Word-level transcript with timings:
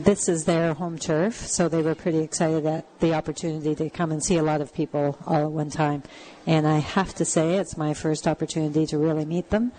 and 0.00 0.06
this 0.06 0.30
is 0.30 0.46
their 0.46 0.72
home 0.72 0.96
turf, 0.98 1.34
so 1.34 1.68
they 1.68 1.82
were 1.82 1.94
pretty 1.94 2.20
excited 2.20 2.64
at 2.64 2.86
the 3.00 3.12
opportunity 3.12 3.74
to 3.74 3.90
come 3.90 4.12
and 4.12 4.24
see 4.24 4.38
a 4.38 4.42
lot 4.42 4.62
of 4.62 4.72
people 4.72 5.18
all 5.26 5.44
at 5.44 5.50
one 5.50 5.68
time. 5.68 6.04
And 6.46 6.66
I 6.66 6.78
have 6.78 7.14
to 7.16 7.26
say, 7.26 7.56
it's 7.56 7.76
my 7.76 7.92
first 7.92 8.26
opportunity 8.26 8.86
to 8.86 8.96
really 8.96 9.26
meet 9.26 9.50
them. 9.50 9.72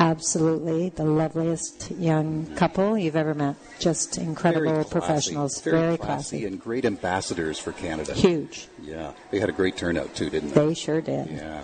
Absolutely, 0.00 0.88
the 0.88 1.04
loveliest 1.04 1.92
young 1.92 2.46
couple 2.56 2.98
you've 2.98 3.14
ever 3.14 3.32
met. 3.32 3.54
Just 3.78 4.18
incredible 4.18 4.72
Very 4.72 4.84
classy. 4.86 4.90
professionals. 4.90 5.60
Very, 5.60 5.96
classy. 5.98 5.98
classy 5.98 6.46
and 6.46 6.60
great 6.60 6.84
ambassadors 6.84 7.56
for 7.56 7.70
Canada. 7.70 8.12
Huge. 8.12 8.66
Yeah, 8.82 9.12
they 9.30 9.38
had 9.38 9.48
a 9.48 9.52
great 9.52 9.76
turnout 9.76 10.16
too, 10.16 10.30
didn't 10.30 10.48
they? 10.50 10.66
They 10.66 10.74
sure 10.74 11.00
did. 11.00 11.30
Yeah, 11.30 11.62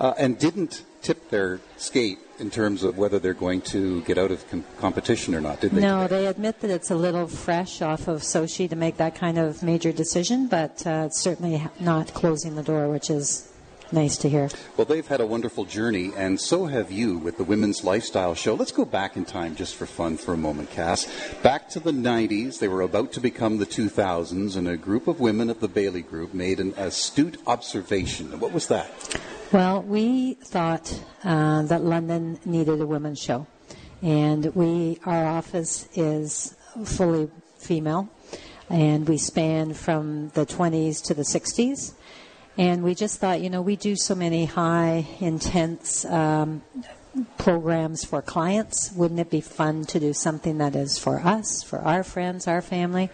uh, 0.00 0.14
and 0.18 0.36
didn't 0.36 0.82
tip 1.02 1.30
their 1.30 1.60
skate 1.76 2.18
in 2.38 2.50
terms 2.50 2.82
of 2.82 2.96
whether 2.96 3.18
they're 3.18 3.34
going 3.34 3.60
to 3.60 4.02
get 4.02 4.18
out 4.18 4.30
of 4.30 4.48
com- 4.50 4.64
competition 4.78 5.34
or 5.34 5.40
not, 5.40 5.60
did 5.60 5.72
they? 5.72 5.80
No, 5.80 6.02
today? 6.02 6.22
they 6.22 6.26
admit 6.26 6.60
that 6.60 6.70
it's 6.70 6.90
a 6.90 6.94
little 6.94 7.26
fresh 7.26 7.82
off 7.82 8.08
of 8.08 8.22
Sochi 8.22 8.68
to 8.68 8.76
make 8.76 8.96
that 8.96 9.14
kind 9.14 9.38
of 9.38 9.62
major 9.62 9.92
decision, 9.92 10.46
but 10.46 10.86
uh, 10.86 11.04
it's 11.06 11.20
certainly 11.20 11.62
not 11.78 12.14
closing 12.14 12.54
the 12.54 12.62
door, 12.62 12.88
which 12.88 13.10
is 13.10 13.50
nice 13.92 14.16
to 14.18 14.28
hear. 14.28 14.48
Well, 14.76 14.84
they've 14.84 15.06
had 15.06 15.20
a 15.20 15.26
wonderful 15.26 15.64
journey, 15.64 16.12
and 16.16 16.40
so 16.40 16.66
have 16.66 16.90
you 16.90 17.18
with 17.18 17.36
the 17.36 17.44
Women's 17.44 17.84
Lifestyle 17.84 18.34
Show. 18.34 18.54
Let's 18.54 18.72
go 18.72 18.84
back 18.84 19.16
in 19.16 19.24
time 19.24 19.56
just 19.56 19.76
for 19.76 19.86
fun 19.86 20.16
for 20.16 20.32
a 20.32 20.36
moment, 20.36 20.70
Cass. 20.70 21.06
Back 21.42 21.68
to 21.70 21.80
the 21.80 21.92
90s, 21.92 22.58
they 22.58 22.68
were 22.68 22.82
about 22.82 23.12
to 23.12 23.20
become 23.20 23.58
the 23.58 23.66
2000s, 23.66 24.56
and 24.56 24.68
a 24.68 24.76
group 24.76 25.08
of 25.08 25.20
women 25.20 25.50
at 25.50 25.60
the 25.60 25.68
Bailey 25.68 26.02
Group 26.02 26.32
made 26.32 26.60
an 26.60 26.74
astute 26.76 27.38
observation. 27.46 28.38
What 28.40 28.52
was 28.52 28.68
that? 28.68 29.20
Well, 29.52 29.82
we 29.82 30.34
thought 30.34 31.02
uh, 31.24 31.62
that 31.62 31.82
London 31.82 32.38
needed 32.44 32.80
a 32.80 32.86
women's 32.86 33.18
show, 33.18 33.48
and 34.00 34.54
we 34.54 35.00
our 35.04 35.26
office 35.26 35.88
is 35.94 36.54
fully 36.84 37.28
female, 37.58 38.08
and 38.68 39.08
we 39.08 39.18
span 39.18 39.74
from 39.74 40.28
the 40.34 40.46
20s 40.46 41.02
to 41.06 41.14
the 41.14 41.22
60s, 41.22 41.94
and 42.58 42.84
we 42.84 42.94
just 42.94 43.18
thought, 43.18 43.40
you 43.40 43.50
know, 43.50 43.60
we 43.60 43.74
do 43.74 43.96
so 43.96 44.14
many 44.14 44.44
high 44.44 45.04
intense. 45.18 46.04
Um, 46.04 46.62
programs 47.38 48.04
for 48.04 48.22
clients. 48.22 48.92
Wouldn't 48.92 49.20
it 49.20 49.30
be 49.30 49.40
fun 49.40 49.84
to 49.86 49.98
do 49.98 50.12
something 50.12 50.58
that 50.58 50.76
is 50.76 50.98
for 50.98 51.20
us 51.20 51.62
for 51.62 51.80
our 51.80 52.04
friends 52.04 52.46
our 52.46 52.62
family 52.62 53.10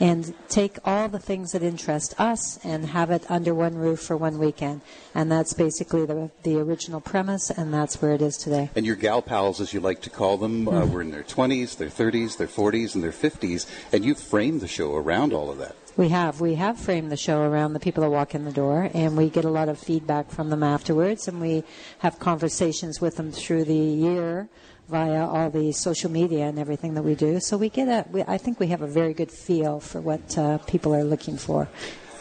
and 0.00 0.34
take 0.48 0.78
all 0.84 1.08
the 1.08 1.18
things 1.18 1.52
that 1.52 1.62
interest 1.62 2.14
us 2.18 2.64
and 2.64 2.86
have 2.86 3.10
it 3.10 3.28
under 3.30 3.54
one 3.54 3.74
roof 3.74 4.00
for 4.00 4.16
one 4.16 4.38
weekend? 4.38 4.82
And 5.14 5.32
that's 5.32 5.54
basically 5.54 6.04
the, 6.04 6.30
the 6.42 6.58
original 6.58 7.00
premise 7.00 7.50
and 7.50 7.72
that's 7.72 8.00
where 8.02 8.12
it 8.12 8.22
is 8.22 8.36
today. 8.36 8.70
And 8.74 8.84
your 8.84 8.96
gal 8.96 9.22
pals, 9.22 9.60
as 9.60 9.72
you 9.72 9.80
like 9.80 10.02
to 10.02 10.10
call 10.10 10.36
them, 10.36 10.68
uh, 10.68 10.86
were 10.86 11.00
in 11.00 11.10
their 11.10 11.22
20s, 11.22 11.76
their 11.76 11.88
30s, 11.88 12.36
their 12.36 12.46
40s, 12.46 12.94
and 12.94 13.02
their 13.02 13.12
50s, 13.12 13.66
and 13.92 14.04
you 14.04 14.14
framed 14.14 14.60
the 14.60 14.68
show 14.68 14.94
around 14.94 15.32
all 15.32 15.50
of 15.50 15.58
that. 15.58 15.76
We 15.98 16.10
have. 16.10 16.40
We 16.40 16.54
have 16.54 16.78
framed 16.78 17.10
the 17.10 17.16
show 17.16 17.42
around 17.42 17.72
the 17.72 17.80
people 17.80 18.04
that 18.04 18.10
walk 18.10 18.32
in 18.32 18.44
the 18.44 18.52
door, 18.52 18.88
and 18.94 19.16
we 19.16 19.28
get 19.28 19.44
a 19.44 19.50
lot 19.50 19.68
of 19.68 19.80
feedback 19.80 20.30
from 20.30 20.48
them 20.48 20.62
afterwards, 20.62 21.26
and 21.26 21.40
we 21.40 21.64
have 21.98 22.20
conversations 22.20 23.00
with 23.00 23.16
them 23.16 23.32
through 23.32 23.64
the 23.64 23.74
year 23.74 24.48
via 24.88 25.26
all 25.26 25.50
the 25.50 25.72
social 25.72 26.08
media 26.08 26.44
and 26.44 26.56
everything 26.56 26.94
that 26.94 27.02
we 27.02 27.16
do. 27.16 27.40
So 27.40 27.56
we 27.56 27.68
get 27.68 27.88
a. 27.88 28.08
We, 28.12 28.22
I 28.22 28.38
think 28.38 28.60
we 28.60 28.68
have 28.68 28.80
a 28.80 28.86
very 28.86 29.12
good 29.12 29.32
feel 29.32 29.80
for 29.80 30.00
what 30.00 30.38
uh, 30.38 30.58
people 30.58 30.94
are 30.94 31.02
looking 31.02 31.36
for. 31.36 31.68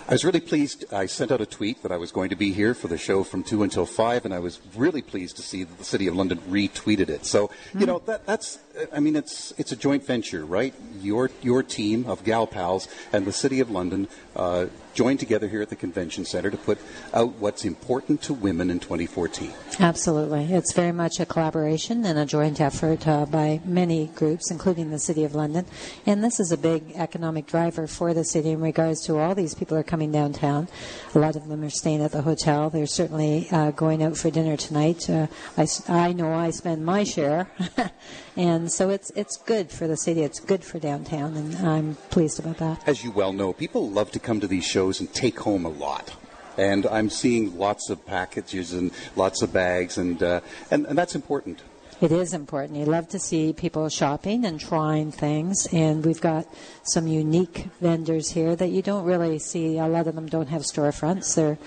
I 0.09 0.13
was 0.13 0.23
really 0.23 0.39
pleased. 0.39 0.85
I 0.93 1.05
sent 1.05 1.33
out 1.33 1.41
a 1.41 1.45
tweet 1.45 1.83
that 1.83 1.91
I 1.91 1.97
was 1.97 2.13
going 2.13 2.29
to 2.29 2.37
be 2.37 2.53
here 2.53 2.73
for 2.73 2.87
the 2.87 2.97
show 2.97 3.25
from 3.25 3.43
2 3.43 3.61
until 3.63 3.85
5, 3.85 4.23
and 4.23 4.33
I 4.33 4.39
was 4.39 4.61
really 4.73 5.01
pleased 5.01 5.35
to 5.35 5.41
see 5.41 5.65
that 5.65 5.77
the 5.77 5.83
City 5.83 6.07
of 6.07 6.15
London 6.15 6.37
retweeted 6.49 7.09
it. 7.09 7.25
So, 7.25 7.51
you 7.77 7.85
know, 7.85 7.99
that, 8.05 8.25
that's, 8.25 8.57
I 8.93 9.01
mean, 9.01 9.17
it's, 9.17 9.53
it's 9.57 9.73
a 9.73 9.75
joint 9.75 10.05
venture, 10.05 10.45
right? 10.45 10.73
Your, 11.01 11.29
your 11.41 11.61
team 11.61 12.05
of 12.05 12.23
gal 12.23 12.47
pals 12.47 12.87
and 13.11 13.25
the 13.25 13.33
City 13.33 13.59
of 13.59 13.69
London 13.69 14.07
uh, 14.33 14.67
joined 14.97 15.19
together 15.19 15.47
here 15.47 15.61
at 15.61 15.69
the 15.69 15.75
Convention 15.75 16.25
Centre 16.25 16.49
to 16.49 16.57
put 16.57 16.79
out 17.13 17.29
what's 17.35 17.63
important 17.63 18.19
to 18.23 18.33
women 18.33 18.71
in 18.71 18.79
2014. 18.79 19.53
Absolutely. 19.79 20.45
It's 20.45 20.73
very 20.73 20.91
much 20.91 21.19
a 21.19 21.25
collaboration 21.25 22.03
and 22.03 22.17
a 22.17 22.25
joint 22.25 22.59
effort 22.59 23.07
uh, 23.07 23.27
by 23.27 23.61
many 23.63 24.07
groups, 24.15 24.49
including 24.49 24.89
the 24.89 24.97
City 24.97 25.23
of 25.23 25.35
London. 25.35 25.67
And 26.07 26.23
this 26.23 26.39
is 26.39 26.51
a 26.51 26.57
big 26.57 26.93
economic 26.95 27.45
driver 27.45 27.85
for 27.85 28.15
the 28.15 28.23
city 28.23 28.49
in 28.49 28.59
regards 28.59 29.05
to 29.05 29.19
all 29.19 29.35
these 29.35 29.53
people 29.53 29.77
are 29.77 29.83
coming 29.83 30.11
downtown. 30.11 30.67
A 31.13 31.19
lot 31.19 31.35
of 31.35 31.47
them 31.47 31.63
are 31.63 31.69
staying 31.69 32.01
at 32.01 32.11
the 32.11 32.23
hotel. 32.23 32.71
They're 32.71 32.87
certainly 32.87 33.47
uh, 33.51 33.69
going 33.71 34.01
out 34.01 34.17
for 34.17 34.31
dinner 34.31 34.57
tonight. 34.57 35.07
Uh, 35.07 35.27
I, 35.57 35.67
I 35.87 36.13
know 36.13 36.33
I 36.33 36.49
spend 36.49 36.83
my 36.83 37.03
share. 37.03 37.51
and 38.35 38.71
so 38.71 38.89
it's, 38.89 39.11
it's 39.11 39.37
good 39.37 39.69
for 39.69 39.87
the 39.87 39.97
city. 39.97 40.23
It's 40.23 40.39
good 40.39 40.63
for 40.63 40.79
downtown, 40.79 41.37
and 41.37 41.55
I'm 41.57 41.95
pleased 42.09 42.39
about 42.39 42.57
that. 42.57 42.87
As 42.87 43.03
you 43.03 43.11
well 43.11 43.31
know, 43.31 43.53
people 43.53 43.87
love 43.91 44.09
to 44.11 44.19
come 44.19 44.39
to 44.39 44.47
these 44.47 44.65
shows 44.65 44.86
and 44.99 45.13
take 45.13 45.39
home 45.39 45.65
a 45.65 45.69
lot. 45.69 46.15
And 46.57 46.87
I'm 46.87 47.09
seeing 47.09 47.57
lots 47.57 47.89
of 47.89 48.05
packages 48.05 48.73
and 48.73 48.91
lots 49.15 49.41
of 49.41 49.53
bags, 49.53 49.97
and, 49.97 50.21
uh, 50.23 50.41
and, 50.71 50.85
and 50.87 50.97
that's 50.97 51.13
important. 51.13 51.61
It 51.99 52.11
is 52.11 52.33
important. 52.33 52.77
You 52.77 52.85
love 52.85 53.07
to 53.09 53.19
see 53.19 53.53
people 53.53 53.89
shopping 53.89 54.45
and 54.45 54.59
trying 54.59 55.11
things, 55.11 55.67
and 55.71 56.05
we've 56.05 56.21
got 56.21 56.45
some 56.83 57.07
unique 57.07 57.67
vendors 57.81 58.29
here 58.29 58.55
that 58.55 58.69
you 58.69 58.83
don't 58.83 59.03
really 59.03 59.39
see. 59.39 59.79
A 59.79 59.87
lot 59.87 60.07
of 60.07 60.13
them 60.13 60.27
don't 60.27 60.49
have 60.49 60.61
storefronts. 60.61 61.33
They're 61.33 61.57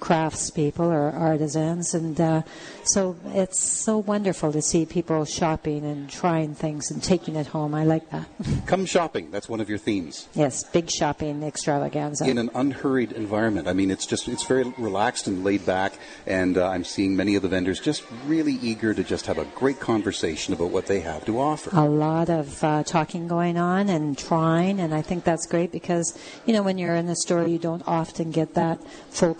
craftspeople 0.00 0.80
or 0.80 1.10
artisans, 1.10 1.94
and 1.94 2.20
uh, 2.20 2.42
so 2.84 3.16
it's 3.26 3.60
so 3.60 3.98
wonderful 3.98 4.52
to 4.52 4.60
see 4.60 4.84
people 4.84 5.24
shopping 5.24 5.84
and 5.84 6.10
trying 6.10 6.54
things 6.54 6.90
and 6.90 7.02
taking 7.02 7.36
it 7.36 7.46
home. 7.46 7.74
I 7.74 7.84
like 7.84 8.10
that. 8.10 8.26
Come 8.66 8.86
shopping. 8.86 9.30
That's 9.30 9.48
one 9.48 9.60
of 9.60 9.68
your 9.68 9.78
themes. 9.78 10.28
yes, 10.34 10.64
big 10.64 10.90
shopping 10.90 11.42
extravaganza. 11.42 12.26
In 12.26 12.38
an 12.38 12.50
unhurried 12.54 13.12
environment. 13.12 13.68
I 13.68 13.72
mean, 13.72 13.90
it's 13.90 14.06
just, 14.06 14.28
it's 14.28 14.44
very 14.44 14.64
relaxed 14.78 15.26
and 15.26 15.44
laid 15.44 15.64
back, 15.64 15.94
and 16.26 16.58
uh, 16.58 16.68
I'm 16.68 16.84
seeing 16.84 17.16
many 17.16 17.34
of 17.36 17.42
the 17.42 17.48
vendors 17.48 17.80
just 17.80 18.04
really 18.26 18.54
eager 18.54 18.94
to 18.94 19.02
just 19.04 19.26
have 19.26 19.38
a 19.38 19.44
great 19.54 19.80
conversation 19.80 20.54
about 20.54 20.70
what 20.70 20.86
they 20.86 21.00
have 21.00 21.24
to 21.26 21.40
offer. 21.40 21.70
a 21.72 21.84
lot 21.88 22.28
of 22.28 22.62
uh, 22.62 22.82
talking 22.82 23.26
going 23.28 23.56
on 23.56 23.88
and 23.88 24.18
trying, 24.18 24.80
and 24.80 24.94
I 24.94 25.02
think 25.02 25.24
that's 25.24 25.46
great 25.46 25.72
because 25.72 26.18
you 26.46 26.52
know 26.52 26.62
when 26.62 26.78
you're 26.78 26.94
in 26.94 27.08
a 27.08 27.16
store, 27.16 27.46
you 27.46 27.58
don't 27.58 27.82
often 27.86 28.30
get 28.30 28.54
that 28.54 28.78
full 29.10 29.34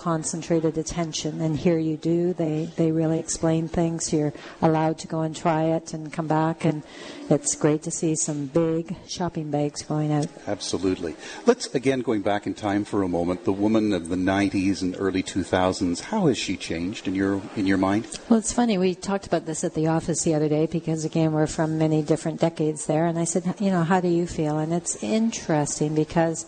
concentrated 0.45 0.79
attention, 0.79 1.41
and 1.41 1.57
here 1.57 1.79
you 1.79 1.97
do. 1.97 2.35
They 2.35 2.69
they 2.77 2.93
really 2.93 3.19
explain 3.19 3.67
things. 3.67 4.13
You're 4.13 4.33
allowed 4.61 4.99
to 4.99 5.07
go 5.07 5.23
and 5.23 5.35
try 5.35 5.65
it 5.65 5.95
and 5.95 6.13
come 6.13 6.27
back, 6.27 6.65
and 6.67 6.83
it's 7.31 7.57
great 7.57 7.83
to 7.85 7.91
see 7.91 8.15
some 8.15 8.47
big 8.47 8.95
shopping 9.09 9.51
bags 9.51 9.83
going 9.83 10.13
out. 10.13 10.27
Absolutely. 10.47 11.17
Let's 11.47 11.67
again 11.75 12.01
going 12.01 12.21
back 12.21 12.47
in 12.47 12.53
time 12.53 12.85
for 12.85 13.03
a 13.03 13.09
moment. 13.09 13.45
The 13.45 13.53
woman 13.53 13.95
of 13.95 14.09
the 14.09 14.17
90s 14.17 14.83
and 14.83 14.95
early 14.99 15.23
2000s. 15.23 16.01
How 16.01 16.27
has 16.27 16.37
she 16.37 16.57
changed 16.57 17.09
in 17.09 17.15
your 17.15 17.41
in 17.57 17.67
your 17.67 17.79
mind? 17.79 18.07
Well, 18.29 18.39
it's 18.39 18.53
funny. 18.53 18.77
We 18.77 18.95
talked 18.95 19.27
about 19.27 19.47
this 19.47 19.65
at 19.65 19.73
the 19.73 19.87
office 19.87 20.25
the 20.25 20.35
other 20.35 20.49
day 20.49 20.67
because, 20.67 21.07
again, 21.07 21.33
we're 21.33 21.47
from 21.47 21.79
many 21.79 22.03
different 22.03 22.39
decades 22.39 22.85
there. 22.87 23.07
And 23.07 23.19
I 23.19 23.25
said, 23.25 23.55
you 23.61 23.71
know, 23.71 23.83
how 23.83 24.01
do 24.01 24.09
you 24.09 24.27
feel? 24.27 24.59
And 24.59 24.75
it's 24.75 25.03
interesting 25.03 25.95
because 25.95 26.45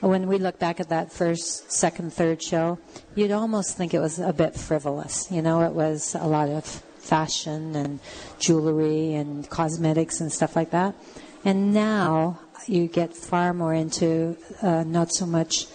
when 0.00 0.28
we 0.28 0.38
look 0.38 0.58
back 0.58 0.80
at 0.80 0.88
that 0.90 1.12
first, 1.12 1.72
second, 1.72 2.12
third 2.12 2.42
show, 2.42 2.78
you'd 3.14 3.32
almost 3.32 3.76
think 3.76 3.94
it 3.94 3.98
was 3.98 4.18
a 4.18 4.32
bit 4.32 4.54
frivolous. 4.54 5.30
You 5.30 5.42
know, 5.42 5.62
it 5.62 5.72
was 5.72 6.14
a 6.14 6.26
lot 6.26 6.48
of 6.48 6.64
fashion 6.98 7.74
and 7.74 8.00
jewelry 8.38 9.14
and 9.14 9.48
cosmetics 9.48 10.20
and 10.20 10.32
stuff 10.32 10.54
like 10.54 10.70
that. 10.70 10.94
And 11.44 11.72
now 11.72 12.38
you 12.66 12.86
get 12.86 13.16
far 13.16 13.54
more 13.54 13.74
into 13.74 14.36
uh, 14.62 14.84
not 14.84 15.12
so 15.12 15.26
much 15.26 15.66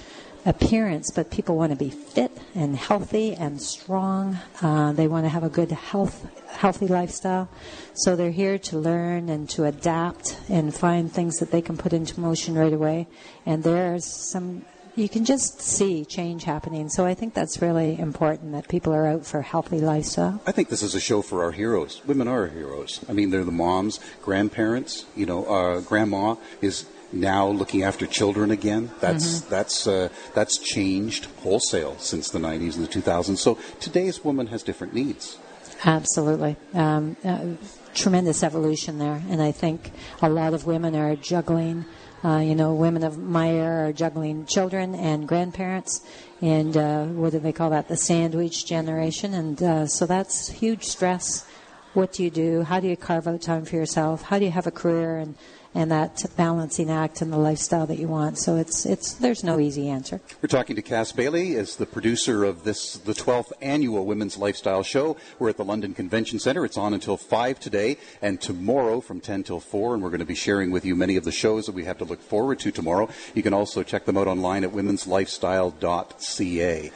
appearance, 0.46 1.12
but 1.12 1.32
people 1.32 1.56
want 1.56 1.72
to 1.72 1.78
be 1.78 1.90
fit 1.90 2.32
and 2.54 2.76
healthy 2.76 3.34
and 3.34 3.62
strong. 3.62 4.38
Uh, 4.62 4.92
they 4.94 5.08
want 5.08 5.26
to 5.26 5.30
have 5.30 5.44
a 5.44 5.50
good 5.50 5.72
health, 5.72 6.28
healthy 6.50 6.88
lifestyle. 6.88 7.50
So 7.94 8.16
they're 8.16 8.32
here 8.32 8.58
to 8.58 8.78
learn 8.78 9.30
and 9.30 9.50
to 9.52 9.66
adapt 9.66 10.38
and 10.50 10.74
find 10.74 11.12
things 11.12 11.38
that 11.38 11.52
they 11.52 11.62
can 11.62 11.78
put 11.78 11.94
into 11.94 12.20
motion 12.20 12.56
right 12.56 12.74
away. 12.74 13.08
And 13.46 13.64
there's 13.64 14.06
some, 14.06 14.66
you 14.96 15.08
can 15.08 15.26
just 15.26 15.62
see 15.62 16.04
change 16.04 16.44
happening. 16.44 16.90
So 16.90 17.06
I 17.06 17.14
think 17.14 17.34
that's 17.34 17.62
really 17.62 17.98
important 17.98 18.52
that 18.52 18.68
people 18.68 18.94
are 18.94 19.08
out 19.08 19.26
for 19.26 19.42
healthy 19.42 19.80
lifestyle. 19.80 20.42
I 20.46 20.52
think 20.52 20.70
this 20.70 20.84
is 20.84 20.94
a 20.94 21.00
show 21.00 21.22
for 21.22 21.44
our 21.44 21.52
heroes. 21.52 22.02
Women 22.06 22.28
are 22.28 22.42
our 22.42 22.48
heroes. 22.48 23.00
I 23.08 23.14
mean, 23.14 23.30
they're 23.30 23.46
the 23.46 23.52
moms, 23.52 24.00
grandparents. 24.22 25.06
You 25.16 25.26
know, 25.26 25.46
uh, 25.46 25.80
grandma 25.80 26.36
is 26.62 26.86
now 27.14 27.48
looking 27.48 27.84
after 27.84 28.06
children 28.06 28.52
again. 28.52 28.92
That's 29.00 29.42
that's 29.42 29.88
uh, 29.88 30.10
that's 30.34 30.58
changed 30.58 31.26
wholesale 31.44 31.98
since 32.00 32.30
the 32.30 32.40
90s 32.40 32.76
and 32.76 32.86
the 32.86 33.02
2000s. 33.02 33.38
So 33.38 33.58
today's 33.80 34.24
woman 34.24 34.48
has 34.48 34.64
different 34.64 34.94
needs. 34.94 35.38
Absolutely. 35.86 36.56
Um, 36.74 37.18
uh, 37.24 37.56
tremendous 37.94 38.44
evolution 38.44 39.00
there. 39.00 39.22
And 39.30 39.42
I 39.42 39.52
think 39.52 39.92
a 40.22 40.30
lot 40.30 40.54
of 40.54 40.66
women 40.66 40.96
are 40.96 41.16
juggling, 41.16 41.86
uh, 42.24 42.38
you 42.38 42.56
know, 42.56 42.74
women 42.74 43.04
of 43.04 43.18
my 43.18 43.50
era 43.50 43.90
are 43.90 43.94
juggling 43.94 44.46
children 44.46 44.96
and 44.96 45.28
grandparents. 45.28 46.02
And 46.42 46.76
uh, 46.78 47.06
what 47.06 47.32
do 47.32 47.40
they 47.40 47.52
call 47.52 47.70
that? 47.72 47.90
The 47.90 47.98
sandwich 47.98 48.66
generation. 48.66 49.34
And 49.34 49.62
uh, 49.62 49.88
so 49.88 50.06
that's 50.06 50.50
huge 50.50 50.86
stress. 50.86 51.46
What 51.94 52.14
do 52.14 52.24
you 52.24 52.32
do? 52.32 52.64
How 52.64 52.80
do 52.80 52.88
you 52.88 52.98
carve 52.98 53.28
out 53.28 53.42
time 53.42 53.66
for 53.66 53.76
yourself? 53.76 54.24
How 54.24 54.40
do 54.40 54.46
you 54.46 54.52
have 54.52 54.68
a 54.68 54.72
career 54.72 55.18
and, 55.18 55.36
and 55.76 55.92
that 55.92 56.24
balancing 56.36 56.90
act 56.90 57.22
and 57.22 57.32
the 57.32 57.38
lifestyle 57.38 57.86
that 57.88 57.98
you 57.98 58.08
want. 58.08 58.38
So 58.38 58.58
it's 58.58 58.86
it's 58.86 59.14
there's 59.14 59.44
no 59.44 59.60
easy 59.60 59.90
answer. 59.90 60.22
We're 60.42 60.48
talking 60.48 60.76
to 60.76 60.82
Cass 60.82 61.12
Bailey 61.12 61.56
as 61.56 61.76
the 61.76 61.86
producer 61.86 62.44
of 62.44 62.64
this 62.64 62.98
the 62.98 63.14
12th 63.14 63.52
annual 63.62 64.06
Women's 64.06 64.38
Lifestyle 64.38 64.84
Show. 64.84 65.18
We're 65.40 65.50
at 65.50 65.58
the 65.58 65.66
London 65.66 65.94
Convention 65.94 66.40
Center. 66.40 66.66
It's 66.66 66.78
on 66.78 66.94
until 66.94 67.18
5 67.18 67.60
today 67.60 67.98
and 68.22 68.40
tomorrow 68.40 69.02
from 69.02 69.20
10 69.20 69.44
till 69.44 69.60
4 69.60 69.96
and 69.96 70.04
we're 70.04 70.10
going 70.10 70.20
to 70.20 70.26
be 70.26 70.36
sharing 70.36 70.72
with 70.72 70.86
you 70.86 70.96
many 70.96 71.16
of 71.16 71.24
the 71.24 71.32
shows 71.32 71.66
that 71.66 71.76
we 71.76 71.86
have 71.86 71.98
to 72.00 72.06
look 72.06 72.22
forward 72.22 72.60
to 72.60 72.72
tomorrow. 72.72 73.10
You 73.34 73.44
can 73.44 73.54
also 73.54 73.84
check 73.84 74.06
them 74.06 74.18
out 74.18 74.28
online 74.28 74.64
at 74.64 74.72
womenslifestyle.ca. 74.72 76.92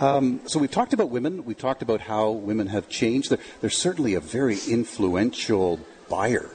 Um, 0.00 0.40
so 0.46 0.58
we've 0.58 0.70
talked 0.70 0.94
about 0.94 1.10
women. 1.10 1.44
We've 1.44 1.58
talked 1.58 1.82
about 1.82 2.00
how 2.00 2.30
women 2.30 2.68
have 2.68 2.88
changed. 2.88 3.30
They're, 3.30 3.38
they're 3.60 3.70
certainly 3.70 4.14
a 4.14 4.20
very 4.20 4.58
influential 4.68 5.78
buyer. 6.08 6.50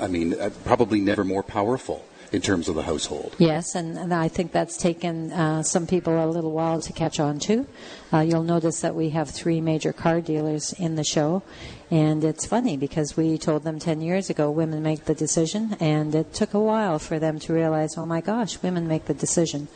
I 0.00 0.08
mean, 0.08 0.38
uh, 0.38 0.50
probably 0.64 1.00
never 1.00 1.24
more 1.24 1.42
powerful 1.42 2.04
in 2.34 2.42
terms 2.42 2.68
of 2.68 2.74
the 2.74 2.82
household. 2.82 3.34
Yes, 3.38 3.76
and, 3.76 3.96
and 3.96 4.12
I 4.12 4.26
think 4.26 4.50
that's 4.50 4.76
taken 4.76 5.32
uh, 5.32 5.62
some 5.62 5.86
people 5.86 6.12
a 6.12 6.26
little 6.26 6.50
while 6.50 6.80
to 6.80 6.92
catch 6.92 7.20
on 7.20 7.38
to. 7.40 7.66
Uh, 8.12 8.20
you'll 8.20 8.42
notice 8.42 8.80
that 8.80 8.94
we 8.94 9.10
have 9.10 9.30
three 9.30 9.60
major 9.60 9.92
car 9.92 10.20
dealers 10.20 10.72
in 10.72 10.96
the 10.96 11.04
show, 11.04 11.44
and 11.92 12.24
it's 12.24 12.44
funny 12.44 12.76
because 12.76 13.16
we 13.16 13.38
told 13.38 13.62
them 13.62 13.78
10 13.78 14.00
years 14.00 14.30
ago 14.30 14.50
women 14.50 14.82
make 14.82 15.04
the 15.04 15.14
decision, 15.14 15.76
and 15.78 16.12
it 16.14 16.34
took 16.34 16.54
a 16.54 16.60
while 16.60 16.98
for 16.98 17.20
them 17.20 17.38
to 17.38 17.52
realize, 17.52 17.96
oh 17.96 18.04
my 18.04 18.20
gosh, 18.20 18.60
women 18.62 18.88
make 18.88 19.04
the 19.04 19.14
decision. 19.14 19.68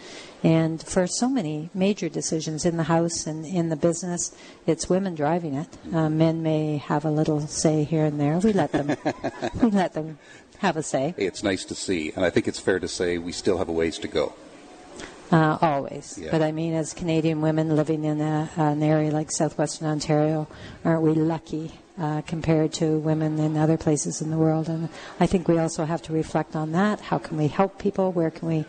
And 0.43 0.81
for 0.83 1.07
so 1.07 1.29
many 1.29 1.71
major 1.75 2.09
decisions 2.09 2.65
in 2.65 2.77
the 2.77 2.85
house 2.85 3.27
and 3.27 3.45
in 3.45 3.71
the 3.71 3.77
business, 3.77 4.37
it's 4.67 4.89
women 4.89 5.17
driving 5.17 5.55
it. 5.55 5.69
Uh, 5.93 6.09
men 6.09 6.43
may 6.43 6.77
have 6.77 7.05
a 7.05 7.11
little 7.11 7.41
say 7.41 7.83
here 7.83 8.05
and 8.05 8.21
there. 8.21 8.39
We 8.39 8.53
let 8.53 8.71
them. 8.71 8.97
we 9.63 9.71
let 9.71 9.95
them 9.95 10.19
have 10.59 10.77
a 10.77 10.83
say. 10.83 11.15
It's 11.17 11.43
nice 11.43 11.65
to 11.67 11.75
see, 11.75 12.13
and 12.15 12.25
I 12.25 12.31
think 12.31 12.49
it's 12.49 12.61
fair 12.61 12.79
to 12.79 12.89
say 12.89 13.19
we 13.19 13.33
still 13.33 13.59
have 13.59 13.69
a 13.69 13.73
ways 13.73 13.99
to 13.99 14.09
go. 14.09 14.35
Uh, 15.31 15.59
always. 15.61 16.19
Yeah. 16.19 16.31
But 16.31 16.43
I 16.43 16.53
mean, 16.53 16.75
as 16.75 16.95
Canadian 16.95 17.41
women 17.43 17.77
living 17.77 18.05
in 18.05 18.21
a, 18.21 18.51
an 18.57 18.83
area 18.83 19.11
like 19.11 19.31
southwestern 19.31 19.87
Ontario, 19.87 20.49
aren't 20.85 21.03
we 21.03 21.13
lucky 21.13 21.73
uh, 21.99 22.23
compared 22.23 22.73
to 22.75 22.99
women 22.99 23.39
in 23.39 23.57
other 23.57 23.77
places 23.77 24.23
in 24.23 24.31
the 24.31 24.39
world? 24.39 24.69
And 24.69 24.89
I 25.21 25.27
think 25.27 25.47
we 25.47 25.59
also 25.59 25.85
have 25.85 26.01
to 26.03 26.13
reflect 26.13 26.57
on 26.57 26.73
that. 26.73 27.01
How 27.01 27.19
can 27.19 27.37
we 27.37 27.49
help 27.49 27.79
people? 27.79 28.11
Where 28.13 28.31
can 28.31 28.49
we 28.49 28.65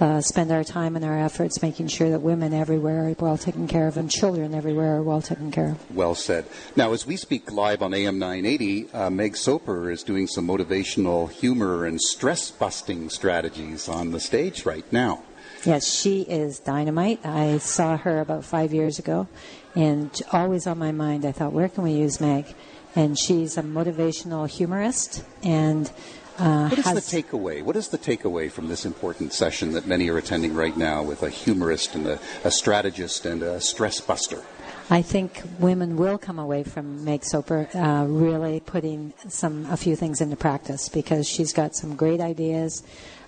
uh, 0.00 0.20
spend 0.20 0.50
our 0.50 0.64
time 0.64 0.96
and 0.96 1.04
our 1.04 1.18
efforts 1.18 1.62
making 1.62 1.88
sure 1.88 2.10
that 2.10 2.20
women 2.20 2.54
everywhere 2.54 3.08
are 3.08 3.14
well 3.18 3.36
taken 3.36 3.68
care 3.68 3.86
of 3.86 3.96
and 3.96 4.10
children 4.10 4.54
everywhere 4.54 4.96
are 4.96 5.02
well 5.02 5.20
taken 5.20 5.50
care 5.50 5.72
of. 5.72 5.94
Well 5.94 6.14
said. 6.14 6.46
Now, 6.74 6.92
as 6.92 7.06
we 7.06 7.16
speak 7.16 7.52
live 7.52 7.82
on 7.82 7.92
AM 7.92 8.18
980, 8.18 8.90
uh, 8.92 9.10
Meg 9.10 9.36
Soper 9.36 9.90
is 9.90 10.02
doing 10.02 10.26
some 10.26 10.46
motivational 10.46 11.30
humor 11.30 11.84
and 11.84 12.00
stress 12.00 12.50
busting 12.50 13.10
strategies 13.10 13.88
on 13.88 14.12
the 14.12 14.20
stage 14.20 14.64
right 14.64 14.90
now. 14.92 15.22
Yes, 15.64 15.86
she 15.86 16.22
is 16.22 16.58
dynamite. 16.58 17.24
I 17.24 17.58
saw 17.58 17.98
her 17.98 18.20
about 18.20 18.44
five 18.46 18.72
years 18.72 18.98
ago, 18.98 19.28
and 19.74 20.10
always 20.32 20.66
on 20.66 20.78
my 20.78 20.90
mind, 20.90 21.26
I 21.26 21.32
thought, 21.32 21.52
where 21.52 21.68
can 21.68 21.84
we 21.84 21.92
use 21.92 22.18
Meg? 22.18 22.46
And 22.96 23.18
she's 23.18 23.58
a 23.58 23.62
motivational 23.62 24.48
humorist, 24.48 25.22
and 25.42 25.92
uh, 26.40 26.68
what 26.68 26.78
is 26.78 26.84
has, 26.86 27.10
the 27.10 27.22
takeaway? 27.22 27.62
What 27.62 27.76
is 27.76 27.88
the 27.88 27.98
takeaway 27.98 28.50
from 28.50 28.68
this 28.68 28.86
important 28.86 29.32
session 29.32 29.72
that 29.72 29.86
many 29.86 30.08
are 30.08 30.18
attending 30.18 30.54
right 30.54 30.76
now 30.76 31.02
with 31.02 31.22
a 31.22 31.28
humorist 31.30 31.94
and 31.94 32.06
a, 32.06 32.18
a 32.44 32.50
strategist 32.50 33.26
and 33.26 33.42
a 33.42 33.60
stress 33.60 34.00
buster? 34.00 34.42
I 34.88 35.02
think 35.02 35.42
women 35.58 35.96
will 35.96 36.18
come 36.18 36.38
away 36.38 36.64
from 36.64 37.04
Meg 37.04 37.24
Soper 37.24 37.68
uh, 37.74 38.06
really 38.08 38.60
putting 38.60 39.12
some 39.28 39.66
a 39.66 39.76
few 39.76 39.94
things 39.94 40.20
into 40.20 40.34
practice 40.34 40.88
because 40.88 41.28
she's 41.28 41.52
got 41.52 41.76
some 41.76 41.94
great 41.94 42.20
ideas, 42.20 42.82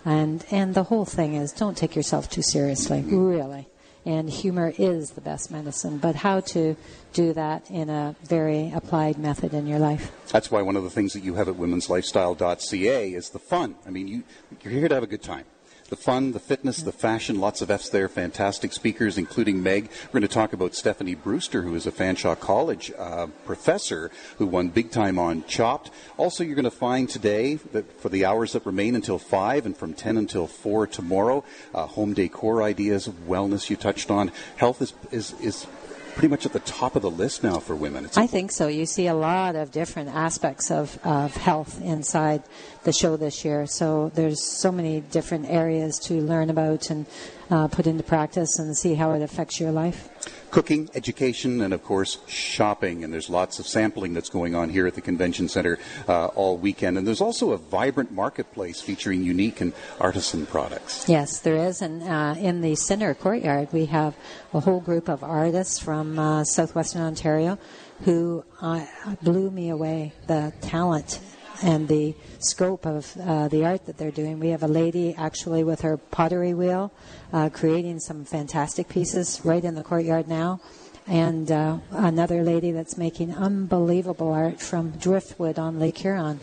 and 0.04 0.44
and 0.50 0.74
the 0.74 0.82
whole 0.84 1.04
thing 1.04 1.34
is 1.34 1.52
don't 1.52 1.76
take 1.76 1.94
yourself 1.94 2.28
too 2.28 2.42
seriously, 2.42 2.98
mm-hmm. 2.98 3.16
really 3.16 3.68
and 4.04 4.28
humor 4.28 4.72
is 4.78 5.10
the 5.10 5.20
best 5.20 5.50
medicine. 5.50 5.98
But 5.98 6.16
how 6.16 6.40
to 6.40 6.76
do 7.12 7.32
that 7.32 7.70
in 7.70 7.88
a 7.90 8.16
very 8.22 8.72
applied 8.74 9.18
method 9.18 9.54
in 9.54 9.66
your 9.66 9.78
life. 9.78 10.10
That's 10.28 10.50
why 10.50 10.62
one 10.62 10.76
of 10.76 10.82
the 10.82 10.90
things 10.90 11.12
that 11.12 11.22
you 11.22 11.34
have 11.34 11.48
at 11.48 11.56
womenslifestyle.ca 11.56 13.12
is 13.12 13.30
the 13.30 13.38
fun. 13.38 13.76
I 13.86 13.90
mean, 13.90 14.08
you, 14.08 14.22
you're 14.62 14.72
here 14.72 14.88
to 14.88 14.94
have 14.94 15.04
a 15.04 15.08
good 15.08 15.22
time 15.22 15.44
the 15.92 15.96
fun, 15.96 16.32
the 16.32 16.40
fitness, 16.40 16.80
the 16.80 16.90
fashion, 16.90 17.38
lots 17.38 17.60
of 17.60 17.70
F's 17.70 17.90
there, 17.90 18.08
fantastic 18.08 18.72
speakers, 18.72 19.18
including 19.18 19.62
Meg. 19.62 19.90
We're 20.06 20.20
going 20.20 20.22
to 20.22 20.34
talk 20.34 20.54
about 20.54 20.74
Stephanie 20.74 21.14
Brewster, 21.14 21.60
who 21.60 21.74
is 21.74 21.86
a 21.86 21.92
Fanshawe 21.92 22.40
College 22.40 22.90
uh, 22.98 23.26
professor 23.44 24.10
who 24.38 24.46
won 24.46 24.70
big 24.70 24.90
time 24.90 25.18
on 25.18 25.44
Chopped. 25.44 25.90
Also, 26.16 26.44
you're 26.44 26.54
going 26.54 26.64
to 26.64 26.70
find 26.70 27.10
today 27.10 27.56
that 27.72 28.00
for 28.00 28.08
the 28.08 28.24
hours 28.24 28.54
that 28.54 28.64
remain 28.64 28.94
until 28.94 29.18
5 29.18 29.66
and 29.66 29.76
from 29.76 29.92
10 29.92 30.16
until 30.16 30.46
4 30.46 30.86
tomorrow, 30.86 31.44
uh, 31.74 31.84
home 31.84 32.14
decor 32.14 32.62
ideas, 32.62 33.06
wellness 33.28 33.68
you 33.68 33.76
touched 33.76 34.10
on. 34.10 34.32
Health 34.56 34.80
is, 34.80 34.94
is, 35.10 35.38
is 35.42 35.66
pretty 36.14 36.28
much 36.28 36.46
at 36.46 36.52
the 36.52 36.60
top 36.60 36.96
of 36.96 37.02
the 37.02 37.10
list 37.10 37.42
now 37.42 37.58
for 37.58 37.74
women. 37.74 38.04
It's 38.04 38.18
I 38.18 38.26
think 38.26 38.52
so. 38.52 38.68
You 38.68 38.86
see 38.86 39.06
a 39.06 39.14
lot 39.14 39.56
of 39.56 39.70
different 39.70 40.10
aspects 40.10 40.70
of, 40.70 40.98
of 41.04 41.34
health 41.36 41.80
inside 41.80 42.42
the 42.84 42.92
show 42.92 43.16
this 43.16 43.44
year. 43.44 43.66
So 43.66 44.10
there's 44.14 44.42
so 44.42 44.70
many 44.70 45.00
different 45.00 45.46
areas 45.48 45.98
to 46.00 46.14
learn 46.14 46.50
about 46.50 46.90
and 46.90 47.06
uh, 47.52 47.68
put 47.68 47.86
into 47.86 48.02
practice 48.02 48.58
and 48.58 48.76
see 48.76 48.94
how 48.94 49.12
it 49.12 49.22
affects 49.22 49.60
your 49.60 49.70
life 49.70 50.08
cooking, 50.52 50.88
education, 50.94 51.62
and 51.62 51.72
of 51.72 51.82
course 51.82 52.18
shopping. 52.28 53.02
And 53.02 53.12
there's 53.12 53.28
lots 53.30 53.58
of 53.58 53.66
sampling 53.66 54.12
that's 54.14 54.28
going 54.28 54.54
on 54.54 54.68
here 54.68 54.86
at 54.86 54.94
the 54.94 55.00
convention 55.00 55.48
center 55.48 55.78
uh, 56.06 56.26
all 56.26 56.56
weekend. 56.58 56.98
And 56.98 57.06
there's 57.06 57.22
also 57.22 57.50
a 57.52 57.56
vibrant 57.56 58.12
marketplace 58.12 58.80
featuring 58.80 59.24
unique 59.24 59.60
and 59.60 59.72
artisan 59.98 60.46
products. 60.46 61.08
Yes, 61.08 61.40
there 61.40 61.56
is. 61.56 61.80
And 61.82 62.02
uh, 62.02 62.34
in 62.38 62.60
the 62.60 62.76
center 62.76 63.14
courtyard, 63.14 63.72
we 63.72 63.86
have 63.86 64.14
a 64.52 64.60
whole 64.60 64.80
group 64.80 65.08
of 65.08 65.24
artists 65.24 65.78
from 65.78 66.18
uh, 66.18 66.44
southwestern 66.44 67.02
Ontario 67.02 67.58
who 68.04 68.44
uh, 68.60 68.84
blew 69.22 69.50
me 69.50 69.70
away. 69.70 70.12
The 70.26 70.52
talent 70.60 71.18
and 71.62 71.88
the 71.88 72.14
scope 72.38 72.86
of 72.86 73.16
uh, 73.20 73.48
the 73.48 73.64
art 73.64 73.86
that 73.86 73.98
they're 73.98 74.10
doing. 74.10 74.38
We 74.38 74.48
have 74.48 74.62
a 74.62 74.68
lady 74.68 75.14
actually 75.16 75.64
with 75.64 75.80
her 75.82 75.96
pottery 75.96 76.54
wheel 76.54 76.92
uh, 77.32 77.50
creating 77.50 78.00
some 78.00 78.24
fantastic 78.24 78.88
pieces 78.88 79.40
right 79.44 79.64
in 79.64 79.74
the 79.74 79.82
courtyard 79.82 80.28
now 80.28 80.60
and 81.06 81.50
uh, 81.50 81.78
another 81.90 82.42
lady 82.42 82.70
that's 82.70 82.96
making 82.96 83.34
unbelievable 83.34 84.32
art 84.32 84.60
from 84.60 84.90
driftwood 84.92 85.58
on 85.58 85.78
Lake 85.78 85.98
Huron 85.98 86.38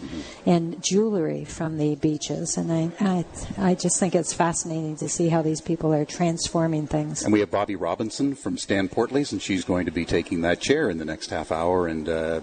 and 0.46 0.84
jewelry 0.84 1.46
from 1.46 1.78
the 1.78 1.96
beaches. 1.96 2.58
And 2.58 2.72
I, 2.72 2.92
I, 3.00 3.26
I, 3.70 3.76
just 3.76 4.00
think 4.00 4.16
it's 4.16 4.34
fascinating 4.34 4.98
to 4.98 5.08
see 5.08 5.30
how 5.30 5.42
these 5.42 5.62
people 5.62 5.94
are 5.94 6.06
transforming 6.06 6.88
things. 6.88 7.24
And 7.24 7.32
we 7.32 7.40
have 7.40 7.52
Bobby 7.52 7.76
Robinson 7.76 8.36
from 8.36 8.58
Stan 8.58 8.90
Portley's, 8.90 9.32
and 9.32 9.42
she's 9.42 9.64
going 9.64 9.86
to 9.86 9.92
be 9.92 10.06
taking 10.06 10.42
that 10.42 10.60
chair 10.60 10.90
in 10.90 10.98
the 10.98 11.06
next 11.06 11.30
half 11.30 11.52
hour. 11.52 11.88
And 11.88 12.10
uh, 12.10 12.42